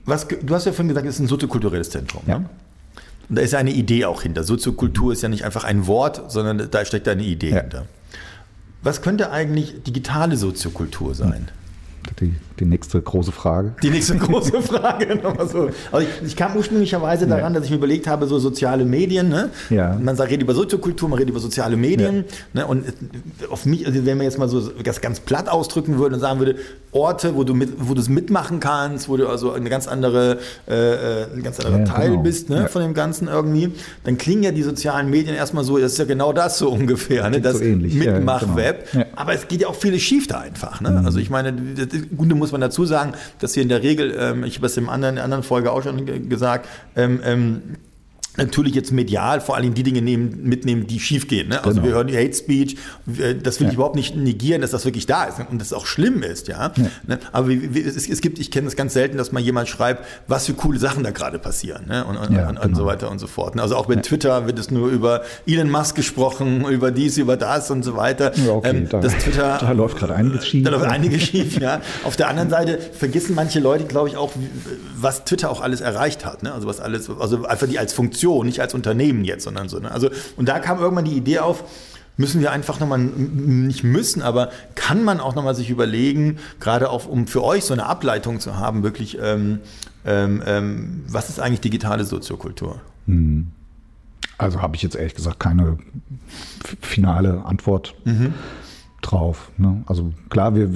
was, 0.09 0.27
du 0.29 0.55
hast 0.55 0.65
ja 0.65 0.73
vorhin 0.73 0.89
gesagt, 0.89 1.07
es 1.07 1.17
ist 1.17 1.21
ein 1.21 1.29
soziokulturelles 1.29 1.91
Zentrum. 1.91 2.23
Ja. 2.27 2.39
Ne? 2.39 2.49
Und 3.29 3.37
da 3.37 3.43
ist 3.43 3.53
ja 3.53 3.59
eine 3.59 3.73
Idee 3.73 4.07
auch 4.07 4.23
hinter. 4.23 4.43
Soziokultur 4.43 5.13
ist 5.13 5.23
ja 5.23 5.29
nicht 5.29 5.45
einfach 5.45 5.65
ein 5.65 5.87
Wort, 5.87 6.31
sondern 6.33 6.71
da 6.71 6.85
steckt 6.85 7.07
eine 7.09 7.23
Idee 7.23 7.51
ja. 7.51 7.61
hinter. 7.61 7.87
Was 8.83 9.03
könnte 9.03 9.31
eigentlich 9.31 9.83
digitale 9.83 10.37
Soziokultur 10.37 11.15
sein? 11.15 11.49
Die, 12.21 12.35
die 12.59 12.65
nächste 12.65 13.01
große 13.01 13.33
Frage. 13.33 13.75
Die 13.83 13.91
nächste 13.91 14.17
große 14.17 14.63
Frage. 14.63 15.21
so. 15.51 15.71
Also 15.93 16.07
ich, 16.07 16.27
ich, 16.27 16.37
kam 16.37 16.57
ursprünglicherweise 16.57 17.27
daran, 17.27 17.53
ja. 17.53 17.59
dass 17.59 17.65
ich 17.65 17.71
mir 17.71 17.77
überlegt 17.77 18.07
habe, 18.07 18.27
so 18.27 18.39
soziale 18.39 18.85
Medien. 18.85 19.29
Ne? 19.29 19.51
Ja. 19.71 19.97
Man 20.01 20.17
sagt, 20.17 20.31
redet 20.31 20.43
über 20.43 20.55
Soziokultur, 20.55 21.09
man 21.09 21.19
redet 21.19 21.31
über 21.31 21.41
soziale 21.41 21.77
Medien. 21.77 22.25
Ja. 22.55 22.63
Ne? 22.63 22.67
Und 22.67 22.85
auf 23.51 23.67
mich, 23.67 23.87
also 23.87 24.05
wenn 24.05 24.17
man 24.17 24.25
jetzt 24.25 24.39
mal 24.39 24.49
so 24.49 24.61
das 24.61 25.01
ganz 25.01 25.21
platt 25.21 25.49
ausdrücken 25.49 25.99
würde 25.99 26.17
und 26.17 26.21
sagen 26.21 26.41
würde, 26.41 26.57
Orte, 26.91 27.35
wo 27.37 27.45
du 27.45 27.55
mit, 27.55 27.73
wo 27.79 27.95
du 27.95 28.01
es 28.01 28.09
mitmachen 28.09 28.61
kannst, 28.61 29.09
wo 29.09 29.17
du 29.17 29.29
also 29.29 29.53
eine 29.53 29.69
ganz 29.69 29.87
andere, 29.87 30.39
äh, 30.67 30.75
äh 30.75 31.27
ein 31.35 31.43
ganz 31.43 31.61
anderer 31.61 31.85
Teil 31.85 32.11
genau. 32.11 32.23
bist 32.23 32.49
ne, 32.49 32.69
von 32.69 32.83
dem 32.83 32.95
Ganzen 32.95 33.29
irgendwie, 33.29 33.73
dann 34.05 34.17
klingen 34.17 34.43
ja 34.43 34.53
die 34.53 34.63
sozialen 34.63 35.11
Medien 35.11 35.37
erstmal 35.37 35.65
so, 35.65 35.79
das 35.79 35.93
ist 35.93 35.99
ja 35.99 36.07
genau 36.07 36.33
das 36.33 36.59
so 36.59 36.71
ungefähr, 36.71 37.29
ne? 37.29 37.41
das 37.41 37.59
so 37.59 37.65
Mitmach-Web. 37.65 38.93
Genau. 38.93 39.05
Aber 39.17 39.35
es 39.35 39.49
geht 39.49 39.61
ja 39.61 39.69
auch 39.69 39.75
vieles 39.75 40.01
schief 40.01 40.27
da 40.27 40.41
einfach. 40.41 40.81
Ne? 40.81 40.91
Mhm. 40.91 41.07
Also 41.07 41.19
ich 41.19 41.31
meine, 41.31 41.53
Gute 42.17 42.35
muss 42.35 42.53
man 42.53 42.61
dazu 42.61 42.85
sagen, 42.85 43.13
dass 43.39 43.55
hier 43.55 43.63
in 43.63 43.69
der 43.69 43.83
Regel, 43.83 44.17
ähm, 44.19 44.45
ich 44.45 44.57
habe 44.57 44.67
es 44.67 44.77
in 44.77 44.89
einer 44.89 45.23
anderen 45.23 45.43
Folge 45.43 45.73
auch 45.73 45.83
schon 45.83 46.29
gesagt, 46.29 46.69
ähm, 46.97 47.21
ähm, 47.25 47.63
natürlich 48.39 48.75
jetzt 48.75 48.93
medial 48.93 49.41
vor 49.41 49.57
allem 49.57 49.75
die 49.75 49.83
Dinge 49.83 50.01
nehmen, 50.01 50.43
mitnehmen, 50.43 50.87
die 50.87 51.01
schiefgehen. 51.01 51.49
Ne? 51.49 51.63
Also 51.63 51.81
genau. 51.81 51.85
wir 51.85 51.95
hören 51.95 52.09
Hate 52.09 52.33
Speech, 52.33 52.77
das 53.43 53.61
will 53.61 53.67
ja. 53.67 53.71
ich 53.71 53.75
überhaupt 53.75 53.97
nicht 53.97 54.17
negieren, 54.17 54.63
dass 54.63 54.71
das 54.71 54.85
wirklich 54.85 55.07
da 55.07 55.25
ist 55.25 55.39
und 55.51 55.61
das 55.61 55.73
auch 55.73 55.87
schlimm 55.87 56.23
ist, 56.23 56.49
ja. 56.49 56.73
ja. 56.77 56.85
Ne? 57.07 57.19
Aber 57.33 57.51
es, 57.51 58.09
es, 58.09 58.21
gibt, 58.21 58.39
ich 58.39 58.51
kenne 58.51 58.67
das 58.67 58.77
ganz 58.77 58.95
selten, 58.95 59.19
dass 59.19 59.33
mal 59.33 59.41
jemand 59.41 59.69
schreibt, 59.69 60.05
was 60.27 60.47
für 60.47 60.55
coole 60.55 60.79
Sachen 60.79 61.03
da 61.03 61.11
gerade 61.11 61.39
passieren 61.39 61.87
ne? 61.89 62.05
und, 62.05 62.17
und, 62.17 62.33
ja, 62.35 62.49
und, 62.49 62.61
genau. 62.61 62.77
so 62.77 62.87
weiter 62.87 63.11
und 63.11 63.19
so 63.19 63.27
fort. 63.27 63.57
Ne? 63.57 63.63
Also 63.63 63.77
auch 63.77 63.87
bei 63.87 63.97
Twitter 63.97 64.47
wird 64.47 64.59
es 64.59 64.71
nur 64.71 64.89
über 64.89 65.23
Elon 65.47 65.71
Musk 65.71 65.97
gesprochen, 65.97 66.65
über 66.67 66.91
dies, 66.91 67.19
über 67.19 67.37
das 67.37 67.71
und 67.71 67.83
so 67.83 67.97
weiter. 67.97 68.33
Okay, 68.49 68.71
ähm, 68.71 68.89
da, 68.89 69.01
das 69.01 69.19
Twitter, 69.19 69.59
da 69.61 69.73
läuft 69.73 69.99
gerade 69.99 70.15
einiges 70.15 70.47
schief. 70.47 70.65
Da 70.65 70.71
läuft 70.71 70.87
einiges 70.87 71.23
schief, 71.23 71.59
ja. 71.61 71.81
Auf 72.05 72.17
der 72.17 72.29
anderen 72.29 72.51
Seite 72.51 72.79
vergessen 72.79 73.35
manche 73.35 73.61
Leute, 73.61 73.85
glaube 73.85 74.09
ich, 74.09 74.17
auch, 74.17 74.33
was 74.97 75.25
Twitter 75.25 75.51
auch 75.51 75.61
alles 75.61 75.81
erreicht 75.81 76.25
hat. 76.25 76.43
Ne? 76.43 76.53
Also 76.53 76.69
was 76.69 76.81
alles, 76.81 77.11
also 77.11 77.45
einfach 77.45 77.67
die 77.67 77.79
als 77.79 77.93
Funktion 77.93 78.28
Funktion, 78.29 78.47
nicht 78.47 78.61
als 78.61 78.75
Unternehmen 78.75 79.25
jetzt, 79.25 79.45
sondern 79.45 79.69
so. 79.69 79.79
Ne? 79.79 79.91
Also, 79.91 80.11
und 80.37 80.49
da 80.49 80.59
kam 80.59 80.79
irgendwann 80.79 81.05
die 81.05 81.17
Idee 81.17 81.39
auf, 81.39 81.65
müssen 82.17 82.41
wir 82.41 82.51
einfach 82.53 82.81
nochmal, 82.81 82.99
nicht 82.99 83.85
müssen, 83.85 84.23
aber 84.23 84.51
kann 84.75 85.05
man 85.05 85.21
auch 85.21 85.35
nochmal 85.35 85.55
sich 85.55 85.71
überlegen, 85.71 86.39
gerade 86.61 86.91
auch 86.91 87.07
um 87.07 87.27
für 87.27 87.43
euch 87.45 87.65
so 87.65 87.75
eine 87.75 87.87
Ableitung 87.87 88.41
zu 88.41 88.57
haben, 88.57 88.83
wirklich, 88.83 89.19
ähm, 89.21 89.61
ähm, 90.05 90.43
ähm, 90.47 91.05
was 91.09 91.29
ist 91.29 91.41
eigentlich 91.41 91.61
digitale 91.61 92.05
Soziokultur? 92.05 92.81
Hm. 93.07 93.49
Also 94.37 94.63
habe 94.63 94.77
ich 94.77 94.83
jetzt 94.83 94.95
ehrlich 94.95 95.15
gesagt 95.15 95.41
keine 95.41 95.79
finale 96.81 97.45
Antwort. 97.45 97.95
Mhm 98.05 98.35
drauf. 99.01 99.51
Ne? 99.57 99.83
Also 99.87 100.13
klar, 100.29 100.55
wir, 100.55 100.69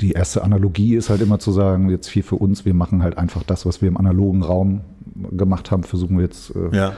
die 0.00 0.12
erste 0.12 0.42
Analogie 0.44 0.94
ist 0.94 1.10
halt 1.10 1.20
immer 1.20 1.38
zu 1.38 1.50
sagen, 1.52 1.90
jetzt 1.90 2.08
hier 2.08 2.22
für 2.24 2.36
uns, 2.36 2.64
wir 2.64 2.74
machen 2.74 3.02
halt 3.02 3.18
einfach 3.18 3.42
das, 3.42 3.66
was 3.66 3.82
wir 3.82 3.88
im 3.88 3.96
analogen 3.96 4.42
Raum 4.42 4.82
gemacht 5.14 5.70
haben, 5.70 5.84
versuchen 5.84 6.16
wir 6.16 6.24
jetzt 6.24 6.54
äh, 6.54 6.76
ja. 6.76 6.92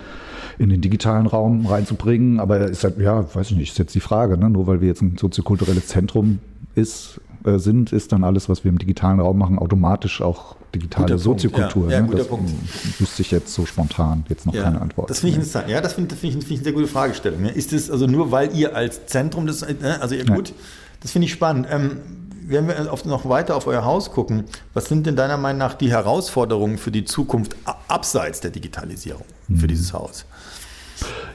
in 0.58 0.68
den 0.68 0.80
digitalen 0.80 1.26
Raum 1.26 1.66
reinzubringen. 1.66 2.40
Aber 2.40 2.58
ist 2.60 2.84
halt, 2.84 2.98
ja, 2.98 3.24
weiß 3.34 3.50
ich 3.50 3.56
nicht, 3.56 3.72
ist 3.72 3.78
jetzt 3.78 3.94
die 3.94 4.00
Frage, 4.00 4.38
ne? 4.38 4.50
nur 4.50 4.66
weil 4.66 4.80
wir 4.80 4.88
jetzt 4.88 5.02
ein 5.02 5.16
soziokulturelles 5.18 5.86
Zentrum 5.88 6.38
ist, 6.74 7.20
äh, 7.44 7.58
sind, 7.58 7.92
ist 7.92 8.12
dann 8.12 8.24
alles, 8.24 8.48
was 8.48 8.64
wir 8.64 8.70
im 8.70 8.78
digitalen 8.78 9.20
Raum 9.20 9.38
machen, 9.38 9.58
automatisch 9.58 10.20
auch 10.20 10.56
digitale 10.74 11.06
guter 11.06 11.18
Soziokultur. 11.18 11.82
Punkt, 11.82 11.92
ja. 11.92 12.00
Ja, 12.00 12.06
ne? 12.06 12.16
das 12.16 12.28
Punkt. 12.28 12.50
wüsste 12.98 13.22
ich 13.22 13.30
jetzt 13.30 13.52
so 13.52 13.66
spontan 13.66 14.24
jetzt 14.28 14.46
noch 14.46 14.54
keine 14.54 14.80
Antwort. 14.80 15.10
Das 15.10 15.20
finde 15.20 15.30
ich 15.30 15.36
interessant. 15.36 15.68
Ja, 15.68 15.80
das 15.80 15.94
finde 15.94 16.14
find 16.14 16.34
ich, 16.34 16.38
find 16.40 16.50
ich 16.50 16.58
eine 16.58 16.64
sehr 16.64 16.72
gute 16.72 16.86
Fragestellung. 16.86 17.44
Ist 17.44 17.72
es 17.72 17.90
also 17.90 18.06
nur, 18.06 18.30
weil 18.30 18.54
ihr 18.54 18.74
als 18.74 19.06
Zentrum 19.06 19.46
das, 19.46 19.62
ne? 19.62 20.00
also 20.00 20.14
ja, 20.14 20.24
gut, 20.24 20.52
das 21.00 21.12
finde 21.12 21.26
ich 21.26 21.32
spannend. 21.32 21.66
Ähm, 21.70 21.98
wenn 22.48 22.68
wir 22.68 22.90
noch 23.04 23.28
weiter 23.28 23.56
auf 23.56 23.66
euer 23.66 23.84
Haus 23.84 24.12
gucken, 24.12 24.44
was 24.74 24.86
sind 24.86 25.06
denn 25.06 25.16
deiner 25.16 25.36
Meinung 25.36 25.58
nach 25.58 25.74
die 25.74 25.90
Herausforderungen 25.90 26.78
für 26.78 26.90
die 26.90 27.04
Zukunft 27.04 27.56
abseits 27.88 28.40
der 28.40 28.50
Digitalisierung 28.50 29.24
für 29.46 29.64
mhm. 29.64 29.68
dieses 29.68 29.92
Haus? 29.92 30.24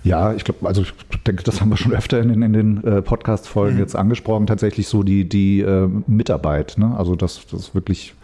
Ja, 0.04 0.34
ich 0.34 0.44
glaube, 0.44 0.66
also 0.68 0.82
ich 0.82 0.94
denke, 1.28 1.44
das 1.44 1.62
haben 1.62 1.70
wir 1.70 1.78
schon 1.78 1.94
öfter 1.94 2.20
in, 2.20 2.42
in 2.42 2.54
den 2.54 2.84
äh, 2.84 3.02
Podcast-Folgen 3.02 3.76
mhm. 3.76 3.82
jetzt 3.82 3.96
angesprochen, 3.96 4.48
tatsächlich 4.48 4.88
so 4.88 5.04
die, 5.04 5.30
die 5.30 5.62
äh, 5.62 5.88
Mitarbeit. 6.08 6.78
Ne? 6.78 6.96
Also 6.98 7.16
das, 7.16 7.42
das 7.52 7.76
wirklich 7.76 8.16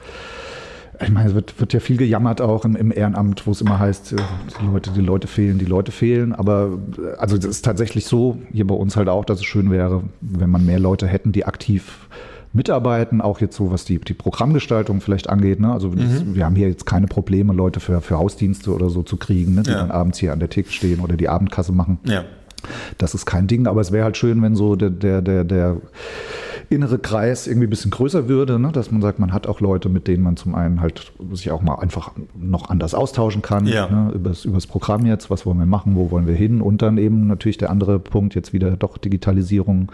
ich 1.00 1.12
meine, 1.12 1.29
es 1.29 1.36
wird, 1.36 1.60
wird 1.60 1.74
ja 1.74 1.79
viel 1.79 1.98
gejammert 1.98 2.41
auch 2.41 2.65
im, 2.65 2.75
im 2.75 2.91
Ehrenamt, 2.91 3.46
wo 3.46 3.51
es 3.51 3.62
immer 3.62 3.79
heißt, 3.79 4.13
äh, 4.13 4.15
die 4.62 4.65
Leute, 4.65 4.91
die 4.91 5.01
Leute 5.01 5.27
fehlen, 5.27 5.60
die 5.60 5.65
Leute 5.65 5.91
fehlen. 5.91 6.34
Aber 6.34 6.79
äh, 6.98 7.17
also 7.17 7.38
es 7.38 7.46
ist 7.46 7.65
tatsächlich 7.65 8.06
so, 8.06 8.39
hier 8.51 8.65
bei 8.65 8.75
uns 8.75 8.96
halt 8.96 9.10
auch, 9.10 9.25
dass 9.25 9.39
es 9.39 9.46
schön 9.46 9.72
wäre, 9.72 10.03
wenn 10.22 10.50
man 10.50 10.65
mehr 10.65 10.79
Leute 10.79 11.08
hätten, 11.08 11.32
die 11.32 11.46
aktiv 11.46 12.08
mitarbeiten, 12.54 13.22
auch 13.22 13.39
jetzt 13.39 13.56
so, 13.56 13.72
was 13.72 13.86
die, 13.86 14.00
die 14.00 14.13
Programmgestaltung 14.13 15.01
vielleicht 15.01 15.30
angeht. 15.30 15.60
Ne? 15.60 15.72
Also 15.72 15.89
mhm. 15.89 16.36
wir 16.36 16.46
haben 16.46 16.56
hier 16.56 16.70
jetzt 16.70 16.86
keine 16.86 17.08
Probleme, 17.08 17.54
Leute 17.54 17.80
für, 17.80 18.01
für 18.01 18.18
Hausdienste 18.18 18.74
oder 18.74 18.89
so 18.89 19.04
zu 19.04 19.18
kriegen, 19.18 19.56
ne? 19.56 19.63
die 19.63 19.72
ja. 19.72 19.77
dann 19.77 19.92
abends 19.92 20.20
hier 20.20 20.34
an 20.34 20.39
der 20.39 20.50
Theke 20.50 20.72
stehen 20.72 21.00
oder 21.00 21.16
die 21.16 21.30
Abendkasse 21.30 21.72
machen. 21.72 22.00
Ja. 22.04 22.24
Das 22.98 23.13
ist 23.13 23.25
kein 23.25 23.48
Ding, 23.48 23.68
aber 23.68 23.82
es 23.82 23.92
wäre 23.92 24.06
halt 24.06 24.18
schön, 24.18 24.42
wenn 24.42 24.56
so 24.56 24.75
der, 24.75 24.89
der, 24.89 25.22
der, 25.22 25.44
der 25.44 25.77
innere 26.70 27.00
Kreis 27.00 27.48
irgendwie 27.48 27.68
ein 27.68 27.70
bisschen 27.70 27.92
größer 27.92 28.28
würde, 28.28 28.60
ne? 28.60 28.72
dass 28.72 28.92
man 28.92 29.02
sagt, 29.02 29.20
man 29.20 29.32
hat 29.32 29.48
auch 29.48 29.62
Leute, 29.62 29.90
mit 29.90 30.08
denen 30.08 30.24
man 30.24 30.36
zum 30.36 30.56
einen 30.56 30.82
halt 30.82 31.14
sich 31.32 31.52
auch 31.52 31.62
mal 31.62 31.76
einfach 31.76 32.12
noch 32.38 32.70
anders 32.70 32.94
austauschen 32.94 33.42
kann, 33.42 33.66
ja. 33.66 33.88
ne? 33.88 34.12
übers, 34.14 34.44
übers 34.44 34.68
Programm 34.68 35.06
jetzt, 35.06 35.30
was 35.30 35.46
wollen 35.46 35.60
wir 35.60 35.66
machen, 35.66 35.96
wo 35.96 36.12
wollen 36.12 36.28
wir 36.28 36.36
hin 36.36 36.62
und 36.62 36.82
dann 36.82 36.98
eben 36.98 37.28
natürlich 37.28 37.58
der 37.58 37.70
andere 37.70 38.00
Punkt 38.00 38.36
jetzt 38.36 38.52
wieder 38.52 38.72
doch 38.72 38.98
Digitalisierung, 38.98 39.92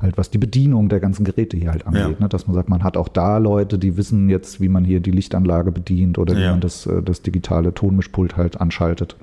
halt 0.00 0.18
was 0.18 0.30
die 0.30 0.38
Bedienung 0.38 0.88
der 0.88 1.00
ganzen 1.00 1.24
Geräte 1.24 1.56
hier 1.56 1.70
halt 1.70 1.86
angeht, 1.86 2.02
ja. 2.02 2.16
ne? 2.18 2.28
dass 2.28 2.46
man 2.46 2.54
sagt, 2.54 2.68
man 2.68 2.82
hat 2.82 2.96
auch 2.96 3.08
da 3.08 3.38
Leute, 3.38 3.78
die 3.78 3.96
wissen 3.96 4.28
jetzt, 4.28 4.60
wie 4.60 4.68
man 4.68 4.84
hier 4.84 5.00
die 5.00 5.12
Lichtanlage 5.12 5.70
bedient 5.70 6.18
oder 6.18 6.36
wie 6.36 6.42
ja. 6.42 6.50
man 6.50 6.60
das, 6.60 6.86
äh, 6.86 7.02
das 7.02 7.22
digitale 7.22 7.72
Tonmischpult 7.72 8.36
halt 8.36 8.60
anschaltet. 8.60 9.16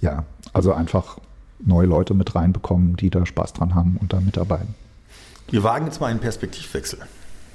Ja, 0.00 0.24
also 0.52 0.72
einfach 0.72 1.18
neue 1.64 1.86
Leute 1.86 2.14
mit 2.14 2.34
reinbekommen, 2.34 2.96
die 2.96 3.10
da 3.10 3.26
Spaß 3.26 3.52
dran 3.52 3.74
haben 3.74 3.98
und 4.00 4.12
da 4.12 4.20
mitarbeiten. 4.20 4.74
Wir 5.50 5.62
wagen 5.62 5.86
jetzt 5.86 6.00
mal 6.00 6.08
einen 6.08 6.20
Perspektivwechsel. 6.20 6.98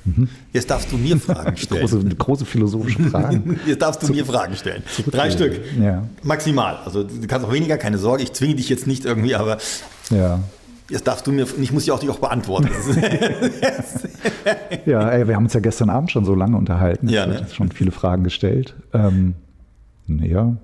Mhm. 0.05 0.29
Jetzt 0.53 0.69
darfst 0.69 0.91
du 0.91 0.97
mir 0.97 1.17
Fragen 1.19 1.57
stellen. 1.57 1.81
große, 1.81 2.03
große 2.03 2.45
philosophische 2.45 3.03
Fragen. 3.03 3.59
Jetzt 3.65 3.81
darfst 3.81 4.03
du 4.03 4.07
Zu, 4.07 4.13
mir 4.13 4.25
Fragen 4.25 4.55
stellen. 4.55 4.83
Drei 5.09 5.31
Stück. 5.31 5.59
Ja. 5.81 6.03
Maximal. 6.23 6.77
Also 6.85 7.03
du 7.03 7.27
kannst 7.27 7.45
auch 7.45 7.51
weniger, 7.51 7.77
keine 7.77 7.97
Sorge. 7.97 8.23
Ich 8.23 8.33
zwinge 8.33 8.55
dich 8.55 8.69
jetzt 8.69 8.87
nicht 8.87 9.05
irgendwie, 9.05 9.35
aber 9.35 9.57
ja. 10.11 10.39
jetzt 10.89 11.07
darfst 11.07 11.25
du 11.25 11.31
mir, 11.31 11.47
ich 11.59 11.71
muss 11.71 11.85
dich 11.85 11.91
auch, 11.91 12.07
auch 12.07 12.19
beantworten. 12.19 12.69
ja, 14.85 15.09
ey, 15.09 15.27
wir 15.27 15.35
haben 15.35 15.45
uns 15.45 15.53
ja 15.53 15.59
gestern 15.59 15.89
Abend 15.89 16.11
schon 16.11 16.23
so 16.23 16.35
lange 16.35 16.55
unterhalten. 16.55 17.09
Ja, 17.09 17.25
ne? 17.25 17.47
schon 17.51 17.71
viele 17.71 17.91
Fragen 17.91 18.23
gestellt. 18.23 18.75
Ähm, 18.93 19.33
ja, 20.07 20.55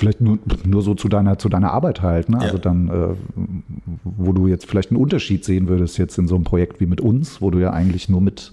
Vielleicht 0.00 0.22
nur, 0.22 0.38
nur 0.64 0.82
so 0.82 0.94
zu 0.94 1.08
deiner, 1.08 1.38
zu 1.38 1.50
deiner 1.50 1.72
Arbeit 1.72 2.00
halt. 2.00 2.30
Ne? 2.30 2.36
Also 2.36 2.46
ja. 2.46 2.52
Also 2.52 2.58
dann, 2.58 2.88
äh, 2.88 3.14
wo 4.04 4.32
du 4.32 4.46
jetzt 4.46 4.66
vielleicht 4.66 4.90
einen 4.90 5.00
Unterschied 5.00 5.44
sehen 5.44 5.68
würdest 5.68 5.98
jetzt 5.98 6.16
in 6.16 6.26
so 6.26 6.34
einem 6.34 6.44
Projekt 6.44 6.80
wie 6.80 6.86
mit 6.86 7.02
uns, 7.02 7.42
wo 7.42 7.50
du 7.50 7.58
ja 7.58 7.72
eigentlich 7.72 8.08
nur 8.08 8.22
mit 8.22 8.52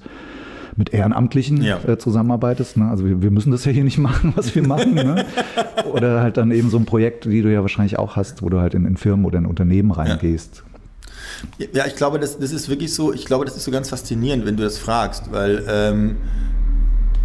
mit 0.76 0.94
Ehrenamtlichen 0.94 1.64
ja. 1.64 1.80
äh, 1.88 1.98
zusammenarbeitest. 1.98 2.78
Ne? 2.78 2.88
Also 2.88 3.04
wir, 3.06 3.22
wir, 3.22 3.32
müssen 3.32 3.50
das 3.50 3.66
ja 3.66 3.72
hier 3.72 3.84
nicht 3.84 3.98
machen, 3.98 4.34
was 4.36 4.54
wir 4.54 4.66
machen. 4.66 4.94
Ne? 4.94 5.26
Oder 5.92 6.22
halt 6.22 6.38
dann 6.38 6.52
eben 6.52 6.70
so 6.70 6.78
ein 6.78 6.86
Projekt, 6.86 7.28
wie 7.28 7.42
du 7.42 7.52
ja 7.52 7.62
wahrscheinlich 7.62 7.98
auch 7.98 8.16
hast, 8.16 8.44
wo 8.44 8.50
du 8.50 8.60
halt 8.60 8.76
in, 8.76 8.86
in 8.86 8.96
Firmen 8.96 9.26
oder 9.26 9.40
in 9.40 9.48
Unternehmen 9.48 9.92
reingehst. 9.92 10.64
Ja. 11.58 11.66
ja, 11.74 11.86
ich 11.88 11.96
glaube, 11.96 12.20
das, 12.20 12.38
das 12.38 12.52
ist 12.52 12.70
wirklich 12.70 12.94
so, 12.94 13.12
ich 13.12 13.26
glaube, 13.26 13.46
das 13.46 13.58
ist 13.58 13.64
so 13.64 13.72
ganz 13.72 13.90
faszinierend, 13.90 14.46
wenn 14.46 14.56
du 14.56 14.64
das 14.64 14.78
fragst, 14.78 15.32
weil 15.32 15.64
ähm, 15.68 16.18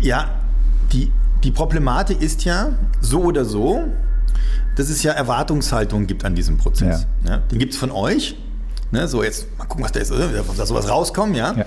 ja, 0.00 0.30
die, 0.92 1.12
die 1.44 1.50
Problematik 1.50 2.22
ist 2.22 2.44
ja 2.44 2.72
so 3.00 3.22
oder 3.22 3.44
so, 3.44 3.84
dass 4.76 4.88
es 4.88 5.02
ja 5.02 5.12
Erwartungshaltung 5.12 6.06
gibt 6.06 6.24
an 6.24 6.34
diesem 6.34 6.56
Prozess. 6.58 7.06
Ja. 7.24 7.30
Ja, 7.30 7.36
den 7.38 7.58
gibt 7.58 7.74
es 7.74 7.78
von 7.78 7.90
euch. 7.90 8.36
Ne, 8.90 9.08
so 9.08 9.22
jetzt 9.22 9.46
mal 9.56 9.64
gucken, 9.64 9.84
was 9.84 9.92
da 9.92 10.00
ist, 10.00 10.12
da 10.12 10.66
sowas 10.66 10.90
rauskommt, 10.90 11.34
ja. 11.34 11.54
ja. 11.54 11.64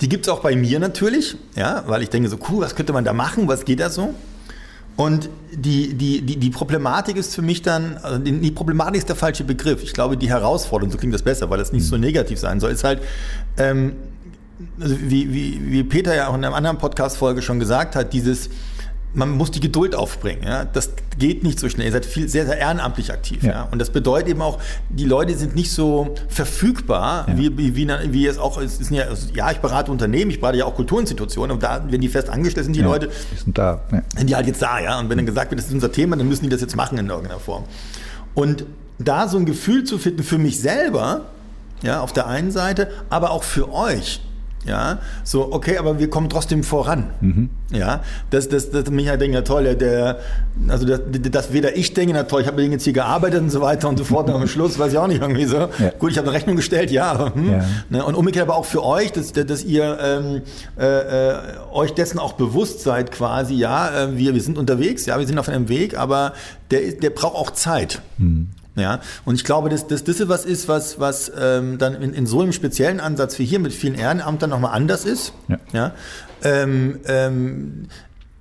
Die 0.00 0.08
gibt 0.08 0.26
es 0.26 0.32
auch 0.32 0.40
bei 0.40 0.56
mir 0.56 0.80
natürlich, 0.80 1.36
ja, 1.54 1.84
weil 1.86 2.02
ich 2.02 2.10
denke 2.10 2.28
so, 2.28 2.36
cool, 2.48 2.64
was 2.64 2.74
könnte 2.74 2.92
man 2.92 3.04
da 3.04 3.12
machen, 3.12 3.46
was 3.46 3.64
geht 3.64 3.78
da 3.78 3.90
so? 3.90 4.12
Und 4.96 5.28
die, 5.52 5.94
die, 5.94 6.22
die, 6.22 6.36
die 6.36 6.50
Problematik 6.50 7.16
ist 7.16 7.34
für 7.34 7.42
mich 7.42 7.62
dann, 7.62 7.96
also 7.98 8.18
die 8.18 8.50
Problematik 8.50 8.98
ist 8.98 9.08
der 9.08 9.16
falsche 9.16 9.44
Begriff. 9.44 9.82
Ich 9.84 9.92
glaube, 9.92 10.16
die 10.16 10.28
Herausforderung, 10.28 10.90
so 10.90 10.98
klingt 10.98 11.14
das 11.14 11.22
besser, 11.22 11.48
weil 11.48 11.58
das 11.58 11.72
nicht 11.72 11.84
mhm. 11.84 11.88
so 11.88 11.96
negativ 11.96 12.40
sein 12.40 12.58
soll, 12.58 12.72
ist 12.72 12.82
halt, 12.82 13.02
ähm, 13.56 13.94
also 14.80 14.96
wie, 15.00 15.32
wie, 15.32 15.60
wie 15.64 15.84
Peter 15.84 16.14
ja 16.14 16.28
auch 16.28 16.34
in 16.34 16.44
einer 16.44 16.54
anderen 16.54 16.78
Podcast-Folge 16.78 17.42
schon 17.42 17.58
gesagt 17.58 17.96
hat, 17.96 18.12
dieses, 18.12 18.50
man 19.14 19.30
muss 19.30 19.50
die 19.50 19.60
Geduld 19.60 19.94
aufbringen. 19.94 20.42
Ja? 20.44 20.64
Das 20.64 20.90
geht 21.18 21.44
nicht 21.44 21.58
so 21.58 21.68
schnell. 21.68 21.86
Ihr 21.86 21.92
seid 21.92 22.04
viel, 22.04 22.28
sehr, 22.28 22.46
sehr 22.46 22.58
ehrenamtlich 22.58 23.12
aktiv. 23.12 23.42
Ja. 23.42 23.50
ja? 23.50 23.68
Und 23.70 23.78
das 23.78 23.90
bedeutet 23.90 24.28
eben 24.28 24.42
auch, 24.42 24.58
die 24.90 25.04
Leute 25.04 25.34
sind 25.36 25.54
nicht 25.54 25.72
so 25.72 26.14
verfügbar, 26.28 27.26
ja. 27.28 27.38
wie, 27.38 27.56
wie, 27.56 27.76
wie, 27.76 27.88
wie 28.10 28.26
es 28.26 28.38
auch 28.38 28.58
ist. 28.58 28.90
Ja, 28.90 29.04
ja, 29.34 29.50
ich 29.50 29.58
berate 29.58 29.90
Unternehmen, 29.90 30.30
ich 30.30 30.40
berate 30.40 30.58
ja 30.58 30.64
auch 30.64 30.74
Kulturinstitutionen. 30.74 31.54
Und 31.54 31.62
da, 31.62 31.84
wenn 31.88 32.00
die 32.00 32.08
fest 32.08 32.28
angestellt 32.28 32.64
sind, 32.64 32.76
die 32.76 32.82
Leute, 32.82 33.08
die 33.32 33.36
sind 33.36 33.56
da. 33.56 33.82
Sind 34.16 34.28
die 34.28 34.34
halt 34.34 34.46
jetzt 34.46 34.60
da. 34.60 34.80
ja. 34.80 34.98
Und 34.98 35.08
wenn 35.08 35.16
dann 35.16 35.26
gesagt 35.26 35.50
wird, 35.50 35.60
das 35.60 35.68
ist 35.68 35.74
unser 35.74 35.92
Thema, 35.92 36.16
dann 36.16 36.28
müssen 36.28 36.44
die 36.44 36.50
das 36.50 36.60
jetzt 36.60 36.76
machen 36.76 36.98
in 36.98 37.08
irgendeiner 37.08 37.40
Form. 37.40 37.64
Und 38.34 38.66
da 38.98 39.28
so 39.28 39.38
ein 39.38 39.46
Gefühl 39.46 39.84
zu 39.84 39.98
finden 39.98 40.22
für 40.22 40.38
mich 40.38 40.60
selber, 40.60 41.22
ja, 41.82 42.00
auf 42.00 42.12
der 42.12 42.26
einen 42.26 42.50
Seite, 42.50 42.90
aber 43.10 43.30
auch 43.30 43.44
für 43.44 43.72
euch, 43.72 44.20
ja, 44.66 44.98
so, 45.24 45.52
okay, 45.52 45.78
aber 45.78 45.98
wir 45.98 46.08
kommen 46.08 46.28
trotzdem 46.28 46.62
voran. 46.62 47.10
Mhm. 47.20 47.50
Ja, 47.70 48.02
das, 48.30 48.48
das, 48.48 48.70
das 48.70 48.90
mich 48.90 49.08
halt 49.08 49.20
denke, 49.20 49.36
ja 49.36 49.42
toll, 49.42 49.64
der, 49.64 49.74
der 49.74 50.18
also 50.68 50.86
das, 50.86 51.00
das 51.30 51.52
weder 51.52 51.76
ich 51.76 51.92
denke, 51.92 52.14
na 52.14 52.22
toll, 52.22 52.42
ich 52.42 52.46
habe 52.46 52.62
jetzt 52.62 52.84
hier 52.84 52.92
gearbeitet 52.92 53.40
und 53.42 53.50
so 53.50 53.60
weiter 53.60 53.88
und 53.88 53.98
so 53.98 54.04
fort, 54.04 54.28
und 54.28 54.34
am 54.34 54.46
Schluss 54.48 54.78
weiß 54.78 54.92
ich 54.92 54.98
auch 54.98 55.06
nicht 55.06 55.20
irgendwie 55.20 55.44
so. 55.44 55.56
Ja. 55.56 55.90
Gut, 55.98 56.12
ich 56.12 56.18
habe 56.18 56.28
eine 56.28 56.36
Rechnung 56.36 56.56
gestellt, 56.56 56.90
ja, 56.90 57.34
hm, 57.34 57.52
ja. 57.52 57.64
Ne, 57.90 58.04
und 58.04 58.14
umgekehrt 58.14 58.48
aber 58.48 58.56
auch 58.56 58.64
für 58.64 58.84
euch, 58.84 59.12
dass, 59.12 59.32
dass 59.32 59.64
ihr 59.64 59.98
ähm, 60.00 60.42
äh, 60.78 61.30
äh, 61.30 61.34
euch 61.72 61.92
dessen 61.92 62.18
auch 62.18 62.34
bewusst 62.34 62.80
seid 62.80 63.10
quasi, 63.12 63.54
ja, 63.54 64.04
äh, 64.04 64.16
wir, 64.16 64.34
wir 64.34 64.40
sind 64.40 64.56
unterwegs, 64.56 65.06
ja, 65.06 65.18
wir 65.18 65.26
sind 65.26 65.38
auf 65.38 65.48
einem 65.48 65.68
Weg, 65.68 65.98
aber 65.98 66.32
der, 66.70 66.92
der 66.92 67.10
braucht 67.10 67.36
auch 67.36 67.50
Zeit. 67.50 68.00
Mhm. 68.18 68.48
Ja, 68.76 69.00
und 69.24 69.36
ich 69.36 69.44
glaube, 69.44 69.68
dass, 69.68 69.86
dass 69.86 70.02
das 70.02 70.28
was 70.28 70.44
ist, 70.44 70.66
was, 70.66 70.98
was 70.98 71.30
ähm, 71.38 71.78
dann 71.78 71.94
in, 71.94 72.12
in 72.12 72.26
so 72.26 72.40
einem 72.40 72.52
speziellen 72.52 72.98
Ansatz 72.98 73.38
wie 73.38 73.44
hier 73.44 73.60
mit 73.60 73.72
vielen 73.72 73.94
Ehrenamtern 73.94 74.50
nochmal 74.50 74.74
anders 74.74 75.04
ist. 75.04 75.32
Ja. 75.48 75.58
ja? 75.72 75.92
Ähm, 76.42 77.00
ähm, 77.06 77.88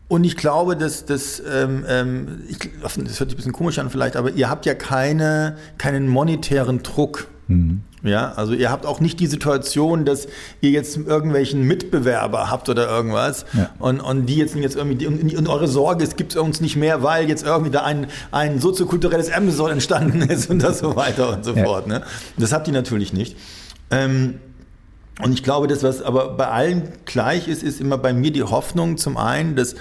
und 0.07 0.23
ich 0.23 0.35
glaube, 0.35 0.75
dass 0.75 1.05
das, 1.05 1.41
ähm, 1.51 1.85
ähm, 1.87 2.41
ich, 2.47 2.57
das 2.81 2.97
hört 2.97 3.09
sich 3.09 3.21
ein 3.21 3.35
bisschen 3.35 3.53
komisch 3.53 3.79
an 3.79 3.89
vielleicht, 3.89 4.15
aber 4.15 4.31
ihr 4.31 4.49
habt 4.49 4.65
ja 4.65 4.73
keine, 4.73 5.57
keinen 5.77 6.07
monetären 6.07 6.83
Druck. 6.83 7.27
Mhm. 7.47 7.81
Ja, 8.03 8.33
also 8.35 8.51
ihr 8.53 8.69
habt 8.69 8.85
auch 8.85 8.99
nicht 8.99 9.21
die 9.21 9.27
Situation, 9.27 10.03
dass 10.03 10.27
ihr 10.59 10.71
jetzt 10.71 10.97
irgendwelchen 10.97 11.63
Mitbewerber 11.63 12.51
habt 12.51 12.67
oder 12.67 12.85
irgendwas 12.85 13.45
ja. 13.53 13.69
und, 13.79 14.01
und 14.01 14.25
die 14.25 14.35
jetzt, 14.35 14.55
jetzt 14.55 14.75
irgendwie, 14.75 15.07
und, 15.07 15.33
und 15.33 15.47
eure 15.47 15.69
Sorge, 15.69 16.03
es 16.03 16.17
gibt 16.17 16.35
uns 16.35 16.59
nicht 16.59 16.75
mehr, 16.75 17.01
weil 17.01 17.29
jetzt 17.29 17.45
irgendwie 17.45 17.71
da 17.71 17.83
ein, 17.83 18.07
ein 18.31 18.59
soziokulturelles 18.59 19.31
Amazon 19.31 19.71
entstanden 19.71 20.21
ist 20.29 20.49
und 20.49 20.61
das 20.61 20.79
so 20.79 20.97
weiter 20.97 21.29
und 21.31 21.45
so 21.45 21.53
ja. 21.53 21.63
fort. 21.63 21.87
Ne? 21.87 22.03
Das 22.37 22.51
habt 22.51 22.67
ihr 22.67 22.73
natürlich 22.73 23.13
nicht. 23.13 23.37
Ähm, 23.89 24.35
und 25.21 25.33
ich 25.33 25.43
glaube, 25.43 25.67
das, 25.67 25.81
was 25.81 26.01
aber 26.01 26.31
bei 26.31 26.47
allen 26.47 26.89
gleich 27.05 27.47
ist, 27.47 27.63
ist 27.63 27.79
immer 27.79 27.97
bei 27.97 28.13
mir 28.13 28.31
die 28.31 28.43
Hoffnung 28.43 28.97
zum 28.97 29.15
einen, 29.15 29.55
dass 29.55 29.75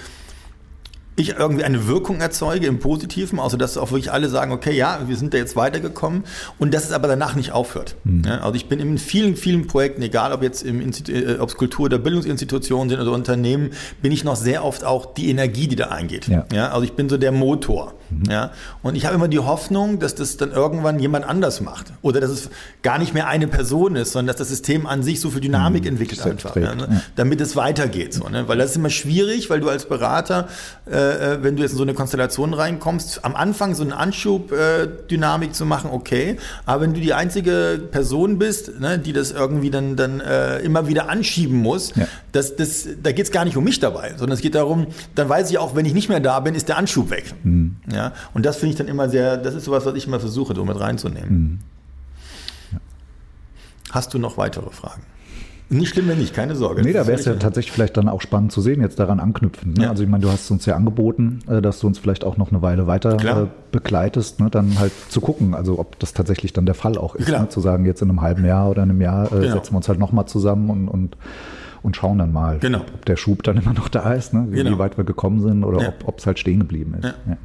ich 1.15 1.37
irgendwie 1.37 1.63
eine 1.63 1.87
Wirkung 1.87 2.21
erzeuge 2.21 2.65
im 2.67 2.79
Positiven, 2.79 3.39
also 3.39 3.57
dass 3.57 3.77
auch 3.77 3.91
wirklich 3.91 4.11
alle 4.11 4.29
sagen, 4.29 4.51
okay, 4.51 4.75
ja, 4.75 5.01
wir 5.07 5.15
sind 5.15 5.33
da 5.33 5.37
jetzt 5.37 5.55
weitergekommen 5.55 6.23
und 6.57 6.73
dass 6.73 6.85
es 6.85 6.91
aber 6.91 7.07
danach 7.07 7.35
nicht 7.35 7.51
aufhört. 7.51 7.95
Mhm. 8.03 8.23
Ja, 8.25 8.39
also 8.39 8.55
ich 8.55 8.67
bin 8.67 8.79
in 8.79 8.97
vielen, 8.97 9.35
vielen 9.35 9.67
Projekten, 9.67 10.01
egal 10.01 10.33
ob 10.33 10.41
jetzt 10.41 10.63
im 10.63 10.81
äh, 10.81 11.37
ob 11.39 11.49
es 11.49 11.55
Kultur- 11.55 11.85
oder 11.85 11.99
Bildungsinstitutionen 11.99 12.89
sind 12.89 12.99
oder 12.99 13.11
Unternehmen, 13.11 13.71
bin 14.01 14.11
ich 14.11 14.23
noch 14.23 14.35
sehr 14.35 14.65
oft 14.65 14.83
auch 14.83 15.13
die 15.13 15.29
Energie, 15.29 15.67
die 15.67 15.75
da 15.75 15.89
eingeht. 15.89 16.27
Ja. 16.27 16.45
ja 16.51 16.69
also 16.69 16.83
ich 16.83 16.93
bin 16.93 17.09
so 17.09 17.17
der 17.17 17.31
Motor. 17.31 17.93
Mhm. 18.09 18.23
Ja, 18.29 18.51
und 18.81 18.95
ich 18.95 19.05
habe 19.05 19.15
immer 19.15 19.27
die 19.27 19.39
Hoffnung, 19.39 19.99
dass 19.99 20.15
das 20.15 20.37
dann 20.37 20.51
irgendwann 20.51 20.99
jemand 20.99 21.25
anders 21.25 21.61
macht 21.61 21.93
oder 22.01 22.19
dass 22.19 22.31
es 22.31 22.49
gar 22.81 22.99
nicht 22.99 23.13
mehr 23.13 23.27
eine 23.27 23.47
Person 23.47 23.95
ist, 23.95 24.11
sondern 24.11 24.27
dass 24.27 24.37
das 24.37 24.49
System 24.49 24.85
an 24.87 25.03
sich 25.03 25.19
so 25.19 25.29
viel 25.29 25.41
Dynamik 25.41 25.83
mhm. 25.83 25.89
entwickelt 25.89 26.25
einfach, 26.25 26.55
ja, 26.55 26.75
ne? 26.75 27.03
damit 27.15 27.41
es 27.41 27.55
weitergeht. 27.55 28.13
So, 28.13 28.27
ne? 28.29 28.47
Weil 28.47 28.57
das 28.57 28.71
ist 28.71 28.77
immer 28.77 28.89
schwierig, 28.89 29.49
weil 29.49 29.59
du 29.59 29.69
als 29.69 29.85
Berater 29.85 30.47
äh, 30.85 31.02
äh, 31.11 31.43
wenn 31.43 31.55
du 31.55 31.63
jetzt 31.63 31.71
in 31.71 31.77
so 31.77 31.83
eine 31.83 31.93
Konstellation 31.93 32.53
reinkommst, 32.53 33.23
am 33.23 33.35
Anfang 33.35 33.75
so 33.75 33.83
eine 33.83 33.95
Anschub-Dynamik 33.97 35.49
äh, 35.49 35.53
zu 35.53 35.65
machen, 35.65 35.89
okay. 35.91 36.37
Aber 36.65 36.81
wenn 36.81 36.93
du 36.93 37.01
die 37.01 37.13
einzige 37.13 37.81
Person 37.91 38.39
bist, 38.39 38.79
ne, 38.79 38.99
die 38.99 39.13
das 39.13 39.31
irgendwie 39.31 39.69
dann, 39.69 39.95
dann 39.95 40.19
äh, 40.19 40.59
immer 40.59 40.87
wieder 40.87 41.09
anschieben 41.09 41.57
muss, 41.57 41.95
ja. 41.95 42.07
das, 42.31 42.55
das, 42.55 42.87
da 43.01 43.11
geht 43.11 43.25
es 43.25 43.31
gar 43.31 43.45
nicht 43.45 43.57
um 43.57 43.63
mich 43.63 43.79
dabei, 43.79 44.09
sondern 44.17 44.31
es 44.31 44.41
geht 44.41 44.55
darum, 44.55 44.87
dann 45.15 45.29
weiß 45.29 45.49
ich 45.51 45.57
auch, 45.57 45.75
wenn 45.75 45.85
ich 45.85 45.93
nicht 45.93 46.09
mehr 46.09 46.19
da 46.19 46.39
bin, 46.39 46.55
ist 46.55 46.69
der 46.69 46.77
Anschub 46.77 47.09
weg. 47.09 47.33
Mhm. 47.43 47.77
Ja? 47.91 48.13
Und 48.33 48.45
das 48.45 48.57
finde 48.57 48.71
ich 48.71 48.77
dann 48.77 48.87
immer 48.87 49.09
sehr, 49.09 49.37
das 49.37 49.55
ist 49.55 49.65
sowas, 49.65 49.85
was 49.85 49.95
ich 49.95 50.07
immer 50.07 50.19
versuche, 50.19 50.55
so 50.55 50.65
mit 50.65 50.79
reinzunehmen. 50.79 51.29
Mhm. 51.29 51.59
Ja. 52.71 52.79
Hast 53.91 54.13
du 54.13 54.19
noch 54.19 54.37
weitere 54.37 54.69
Fragen? 54.69 55.03
Nicht 55.69 55.93
schlimm, 55.93 56.07
wenn 56.07 56.19
nicht, 56.19 56.33
keine 56.33 56.55
Sorge. 56.55 56.81
Nee, 56.83 56.93
da 56.93 57.07
wäre 57.07 57.17
es 57.17 57.25
ja 57.25 57.33
tatsächlich 57.35 57.71
vielleicht 57.71 57.97
dann 57.97 58.09
auch 58.09 58.21
spannend 58.21 58.51
zu 58.51 58.61
sehen, 58.61 58.81
jetzt 58.81 58.99
daran 58.99 59.19
anknüpfen. 59.19 59.73
Ne? 59.73 59.83
Ja. 59.83 59.89
Also 59.89 60.03
ich 60.03 60.09
meine, 60.09 60.23
du 60.23 60.31
hast 60.31 60.49
uns 60.51 60.65
ja 60.65 60.75
angeboten, 60.75 61.39
äh, 61.47 61.61
dass 61.61 61.79
du 61.79 61.87
uns 61.87 61.99
vielleicht 61.99 62.23
auch 62.23 62.37
noch 62.37 62.51
eine 62.51 62.61
Weile 62.61 62.85
weiter 62.87 63.17
Klar. 63.17 63.43
Äh, 63.43 63.47
begleitest, 63.71 64.39
ne? 64.39 64.49
dann 64.49 64.77
halt 64.79 64.91
zu 65.09 65.21
gucken, 65.21 65.53
also 65.55 65.79
ob 65.79 65.99
das 65.99 66.13
tatsächlich 66.13 66.53
dann 66.53 66.65
der 66.65 66.75
Fall 66.75 66.97
auch 66.97 67.15
ist. 67.15 67.29
Ne? 67.29 67.47
Zu 67.49 67.59
sagen, 67.59 67.85
jetzt 67.85 68.01
in 68.01 68.09
einem 68.09 68.21
halben 68.21 68.45
Jahr 68.45 68.69
oder 68.69 68.83
einem 68.83 69.01
Jahr 69.01 69.31
äh, 69.31 69.39
genau. 69.41 69.53
setzen 69.53 69.73
wir 69.73 69.77
uns 69.77 69.87
halt 69.87 69.99
nochmal 69.99 70.27
zusammen 70.27 70.69
und, 70.69 70.87
und 70.87 71.17
und 71.81 71.97
schauen 71.97 72.17
dann 72.17 72.31
mal, 72.31 72.59
genau. 72.59 72.79
ob 72.79 73.03
der 73.03 73.17
Schub 73.17 73.43
dann 73.43 73.57
immer 73.57 73.73
noch 73.73 73.89
da 73.89 74.13
ist, 74.13 74.33
ne? 74.33 74.47
wie, 74.49 74.63
genau. 74.63 74.77
weit 74.79 74.97
wir 74.97 75.03
gekommen 75.03 75.41
sind 75.41 75.65
oder 75.65 75.81
ja. 75.81 75.93
ob 76.05 76.17
es 76.17 76.25
halt 76.25 76.39
stehen 76.39 76.59
geblieben 76.59 76.95
ist. 76.97 77.13
Ja. 77.27 77.37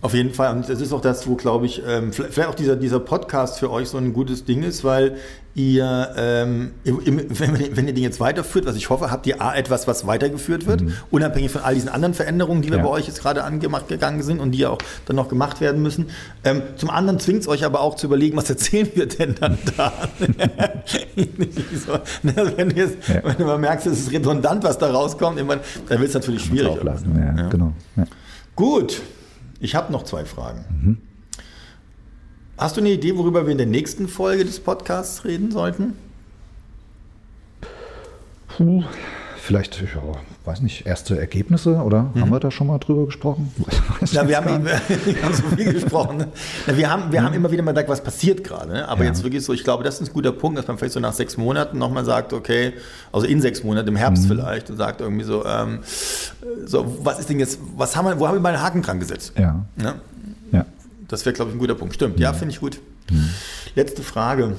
Auf 0.00 0.14
jeden 0.14 0.32
Fall. 0.32 0.54
Und 0.54 0.68
das 0.68 0.80
ist 0.80 0.92
auch 0.92 1.00
das, 1.00 1.26
wo, 1.26 1.34
glaube 1.34 1.66
ich, 1.66 1.82
ähm, 1.86 2.12
vielleicht 2.12 2.48
auch 2.48 2.54
dieser, 2.54 2.76
dieser 2.76 3.00
Podcast 3.00 3.58
für 3.58 3.70
euch 3.70 3.88
so 3.88 3.98
ein 3.98 4.12
gutes 4.12 4.44
Ding 4.44 4.62
ist, 4.62 4.84
weil 4.84 5.16
ihr, 5.54 6.14
ähm, 6.16 6.70
wenn, 6.84 7.76
wenn, 7.76 7.88
ihr 7.88 7.94
den 7.94 8.04
jetzt 8.04 8.20
weiterführt, 8.20 8.64
was 8.64 8.76
ich 8.76 8.90
hoffe, 8.90 9.10
habt 9.10 9.26
ihr 9.26 9.42
A, 9.42 9.56
etwas, 9.56 9.88
was 9.88 10.06
weitergeführt 10.06 10.66
wird, 10.66 10.82
mhm. 10.82 10.92
unabhängig 11.10 11.50
von 11.50 11.62
all 11.62 11.74
diesen 11.74 11.88
anderen 11.88 12.14
Veränderungen, 12.14 12.62
die 12.62 12.70
wir 12.70 12.78
ja. 12.78 12.84
bei 12.84 12.90
euch 12.90 13.08
jetzt 13.08 13.20
gerade 13.20 13.42
angemacht 13.42 13.88
gegangen 13.88 14.22
sind 14.22 14.38
und 14.38 14.52
die 14.52 14.58
ja 14.58 14.70
auch 14.70 14.78
dann 15.06 15.16
noch 15.16 15.28
gemacht 15.28 15.60
werden 15.60 15.82
müssen. 15.82 16.10
Ähm, 16.44 16.62
zum 16.76 16.90
anderen 16.90 17.18
zwingt 17.18 17.40
es 17.40 17.48
euch 17.48 17.64
aber 17.64 17.80
auch 17.80 17.96
zu 17.96 18.06
überlegen, 18.06 18.36
was 18.36 18.48
erzählen 18.48 18.88
wir 18.94 19.06
denn 19.06 19.34
dann 19.40 19.58
da? 19.76 19.92
so, 21.86 21.92
ne, 22.22 22.52
wenn, 22.56 22.70
jetzt, 22.70 23.08
ja. 23.08 23.24
wenn 23.24 23.36
du 23.36 23.44
mal 23.44 23.58
merkst, 23.58 23.88
es 23.88 23.98
ist 23.98 24.12
redundant, 24.12 24.62
was 24.62 24.78
da 24.78 24.92
rauskommt, 24.92 25.40
dann 25.40 25.48
wird 25.48 26.08
es 26.08 26.14
natürlich 26.14 26.44
schwierig. 26.44 26.76
Ja. 27.36 27.48
Genau. 27.48 27.72
Gut. 28.54 29.02
Ich 29.60 29.74
habe 29.74 29.92
noch 29.92 30.04
zwei 30.04 30.24
Fragen. 30.24 30.64
Mhm. 30.68 30.98
Hast 32.56 32.76
du 32.76 32.80
eine 32.80 32.90
Idee, 32.90 33.16
worüber 33.16 33.46
wir 33.46 33.52
in 33.52 33.58
der 33.58 33.66
nächsten 33.66 34.08
Folge 34.08 34.44
des 34.44 34.60
Podcasts 34.60 35.24
reden 35.24 35.50
sollten? 35.50 35.96
Puh, 38.48 38.82
vielleicht, 39.48 39.80
ja, 39.80 39.86
weiß 40.44 40.60
nicht, 40.60 40.86
erste 40.86 41.18
Ergebnisse 41.18 41.76
oder 41.76 42.10
mhm. 42.12 42.20
haben 42.20 42.30
wir 42.30 42.38
da 42.38 42.50
schon 42.50 42.66
mal 42.66 42.76
drüber 42.78 43.06
gesprochen? 43.06 43.50
Ja, 44.12 44.28
wir, 44.28 44.36
haben, 44.36 44.64
wir 45.04 45.22
haben 45.22 45.34
so 45.34 45.42
viel 45.56 45.72
gesprochen. 45.72 46.18
Ne? 46.18 46.28
wir 46.66 46.90
haben, 46.90 47.10
wir 47.10 47.20
mhm. 47.20 47.24
haben 47.24 47.34
immer 47.34 47.50
wieder 47.50 47.62
mal 47.62 47.72
gesagt, 47.72 47.88
was 47.88 48.04
passiert 48.04 48.44
gerade. 48.44 48.72
Ne? 48.72 48.88
Aber 48.88 49.04
ja. 49.04 49.08
jetzt 49.08 49.22
wirklich 49.22 49.42
so, 49.42 49.54
ich 49.54 49.64
glaube, 49.64 49.84
das 49.84 50.00
ist 50.00 50.08
ein 50.10 50.12
guter 50.12 50.32
Punkt, 50.32 50.58
dass 50.58 50.66
man 50.66 50.76
vielleicht 50.76 50.92
so 50.92 51.00
nach 51.00 51.14
sechs 51.14 51.38
Monaten 51.38 51.78
nochmal 51.78 52.04
sagt, 52.04 52.34
okay, 52.34 52.74
also 53.10 53.26
in 53.26 53.40
sechs 53.40 53.64
Monaten, 53.64 53.88
im 53.88 53.96
Herbst 53.96 54.24
mhm. 54.24 54.28
vielleicht, 54.28 54.68
und 54.68 54.76
sagt 54.76 55.00
irgendwie 55.00 55.24
so, 55.24 55.46
ähm, 55.46 55.80
so, 56.66 56.98
was 57.02 57.18
ist 57.18 57.30
denn 57.30 57.40
jetzt, 57.40 57.58
was 57.74 57.96
haben 57.96 58.04
wir, 58.04 58.20
wo 58.20 58.28
haben 58.28 58.36
wir 58.36 58.40
mal 58.40 58.52
einen 58.52 58.62
Haken 58.62 58.82
dran 58.82 59.00
gesetzt? 59.00 59.32
Ja. 59.38 59.64
Ne? 59.76 59.94
ja. 60.52 60.66
Das 61.08 61.24
wäre, 61.24 61.32
glaube 61.32 61.50
ich, 61.50 61.56
ein 61.56 61.60
guter 61.60 61.74
Punkt. 61.74 61.94
Stimmt, 61.94 62.20
ja, 62.20 62.34
finde 62.34 62.52
ich 62.52 62.60
gut. 62.60 62.80
Mhm. 63.10 63.30
Letzte 63.74 64.02
Frage. 64.02 64.56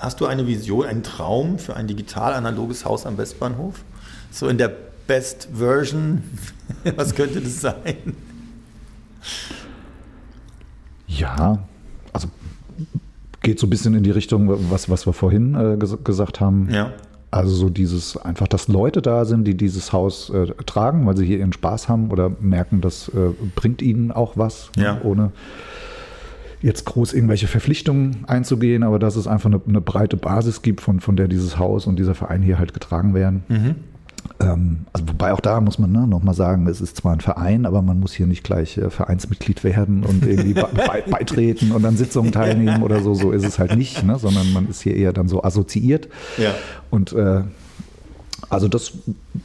Hast 0.00 0.18
du 0.18 0.26
eine 0.26 0.46
Vision, 0.46 0.86
einen 0.86 1.02
Traum 1.02 1.58
für 1.58 1.76
ein 1.76 1.86
digital-analoges 1.86 2.86
Haus 2.86 3.04
am 3.04 3.18
Westbahnhof? 3.18 3.84
So 4.30 4.48
in 4.48 4.56
der 4.56 4.72
Best 5.06 5.48
Version? 5.52 6.22
Was 6.96 7.14
könnte 7.14 7.38
das 7.42 7.60
sein? 7.60 8.16
Ja, 11.06 11.58
also 12.14 12.28
geht 13.42 13.58
so 13.58 13.66
ein 13.66 13.70
bisschen 13.70 13.92
in 13.92 14.02
die 14.02 14.10
Richtung, 14.10 14.70
was, 14.70 14.88
was 14.88 15.06
wir 15.06 15.12
vorhin 15.12 15.54
äh, 15.54 15.76
ges 15.76 15.98
gesagt 16.02 16.40
haben. 16.40 16.70
Ja. 16.70 16.92
Also 17.30 17.54
so 17.54 17.68
dieses 17.68 18.16
einfach, 18.16 18.48
dass 18.48 18.68
Leute 18.68 19.02
da 19.02 19.26
sind, 19.26 19.44
die 19.44 19.56
dieses 19.56 19.92
Haus 19.92 20.30
äh, 20.30 20.46
tragen, 20.64 21.06
weil 21.06 21.16
sie 21.18 21.26
hier 21.26 21.38
ihren 21.38 21.52
Spaß 21.52 21.90
haben 21.90 22.10
oder 22.10 22.30
merken, 22.40 22.80
das 22.80 23.08
äh, 23.08 23.32
bringt 23.54 23.82
ihnen 23.82 24.12
auch 24.12 24.38
was, 24.38 24.70
ne, 24.76 24.84
ja. 24.84 24.94
ne, 24.94 25.02
ohne 25.02 25.32
jetzt 26.62 26.84
groß 26.84 27.12
irgendwelche 27.12 27.46
Verpflichtungen 27.46 28.24
einzugehen, 28.26 28.82
aber 28.82 28.98
dass 28.98 29.16
es 29.16 29.26
einfach 29.26 29.50
eine, 29.50 29.60
eine, 29.66 29.80
breite 29.80 30.16
Basis 30.16 30.62
gibt, 30.62 30.80
von, 30.80 31.00
von 31.00 31.16
der 31.16 31.28
dieses 31.28 31.58
Haus 31.58 31.86
und 31.86 31.98
dieser 31.98 32.14
Verein 32.14 32.42
hier 32.42 32.58
halt 32.58 32.74
getragen 32.74 33.14
werden. 33.14 33.44
Mhm. 33.48 33.74
Ähm, 34.40 34.78
also 34.92 35.08
wobei 35.08 35.32
auch 35.32 35.40
da 35.40 35.60
muss 35.60 35.78
man 35.78 35.92
ne, 35.92 36.06
nochmal 36.06 36.34
sagen, 36.34 36.66
es 36.66 36.80
ist 36.80 36.96
zwar 36.96 37.12
ein 37.12 37.20
Verein, 37.20 37.64
aber 37.64 37.82
man 37.82 38.00
muss 38.00 38.12
hier 38.12 38.26
nicht 38.26 38.44
gleich 38.44 38.76
äh, 38.76 38.90
Vereinsmitglied 38.90 39.64
werden 39.64 40.04
und 40.04 40.26
irgendwie 40.26 40.54
be 40.54 40.68
beitreten 41.10 41.72
und 41.72 41.84
an 41.84 41.96
Sitzungen 41.96 42.32
teilnehmen 42.32 42.82
oder 42.82 43.00
so. 43.00 43.14
So 43.14 43.32
ist 43.32 43.44
es 43.44 43.58
halt 43.58 43.76
nicht, 43.76 44.02
ne, 44.04 44.18
sondern 44.18 44.52
man 44.52 44.68
ist 44.68 44.82
hier 44.82 44.96
eher 44.96 45.12
dann 45.12 45.28
so 45.28 45.42
assoziiert. 45.42 46.08
Ja. 46.36 46.54
Und 46.90 47.12
äh, 47.12 47.42
also 48.48 48.68
das 48.68 48.92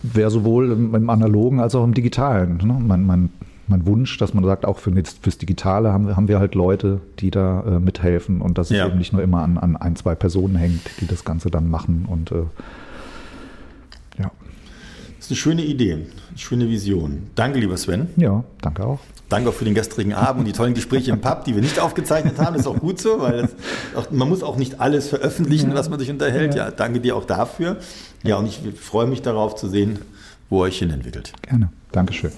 wäre 0.01 0.32
sowohl 0.32 0.71
im, 0.71 0.95
im, 0.95 1.10
Analogen 1.10 1.60
als 1.60 1.75
auch 1.75 1.84
im 1.84 1.93
Digitalen. 1.93 2.58
Ne? 2.58 2.73
Man, 2.80 3.06
man, 3.06 3.30
mein 3.67 3.86
Wunsch, 3.86 4.17
dass 4.17 4.34
man 4.34 4.43
sagt, 4.43 4.65
auch 4.65 4.78
für, 4.78 4.91
fürs 5.21 5.38
Digitale 5.38 5.91
haben 5.91 6.08
wir, 6.08 6.15
haben 6.15 6.28
wir 6.28 6.39
halt 6.39 6.56
Leute, 6.56 7.01
die 7.19 7.32
da 7.32 7.62
äh, 7.62 7.80
mithelfen 7.80 8.41
und 8.41 8.58
dass 8.58 8.69
ja. 8.69 8.84
es 8.86 8.89
eben 8.89 8.97
nicht 8.97 9.13
nur 9.13 9.21
immer 9.21 9.41
an, 9.41 9.58
an 9.58 9.75
ein, 9.75 9.95
zwei 9.95 10.15
Personen 10.15 10.56
hängt, 10.56 10.82
die 11.01 11.08
das 11.08 11.25
Ganze 11.25 11.49
dann 11.49 11.69
machen 11.69 12.06
und 12.08 12.32
äh, 12.32 12.43
das 15.25 15.32
ist 15.32 15.47
eine 15.47 15.56
schöne 15.56 15.63
Idee, 15.63 15.93
eine 15.93 16.38
schöne 16.38 16.69
Vision. 16.69 17.23
Danke, 17.34 17.58
lieber 17.58 17.78
Sven. 17.78 18.10
Ja, 18.15 18.43
danke 18.62 18.86
auch. 18.86 18.99
Danke 19.28 19.49
auch 19.49 19.56
für 19.56 19.65
den 19.65 19.73
gestrigen 19.73 20.13
Abend 20.13 20.41
und 20.41 20.45
die 20.45 20.51
tollen 20.51 20.75
Gespräche 20.75 21.10
im 21.10 21.19
Pub, 21.19 21.45
die 21.45 21.56
wir 21.56 21.63
nicht 21.63 21.80
aufgezeichnet 21.80 22.38
haben. 22.38 22.54
Das 22.54 22.62
ist 22.62 22.67
auch 22.67 22.78
gut 22.78 23.01
so, 23.01 23.21
weil 23.21 23.49
auch, 23.95 24.12
man 24.12 24.30
muss 24.30 24.43
auch 24.43 24.56
nicht 24.56 24.80
alles 24.80 25.10
veröffentlichen, 25.10 25.73
was 25.73 25.89
man 25.89 25.97
sich 25.97 26.12
unterhält. 26.12 26.54
Ja. 26.54 26.65
ja, 26.65 26.71
danke 26.71 26.99
dir 26.99 27.15
auch 27.15 27.25
dafür. 27.25 27.78
Ja, 28.23 28.36
und 28.36 28.45
ich 28.45 28.60
freue 28.80 29.08
mich 29.08 29.23
darauf 29.23 29.56
zu 29.56 29.67
sehen, 29.67 29.97
wo 30.51 30.60
euch 30.60 30.78
hin 30.78 30.91
entwickelt. 30.91 31.34
Gerne. 31.41 31.69
Dankeschön. 31.91 32.32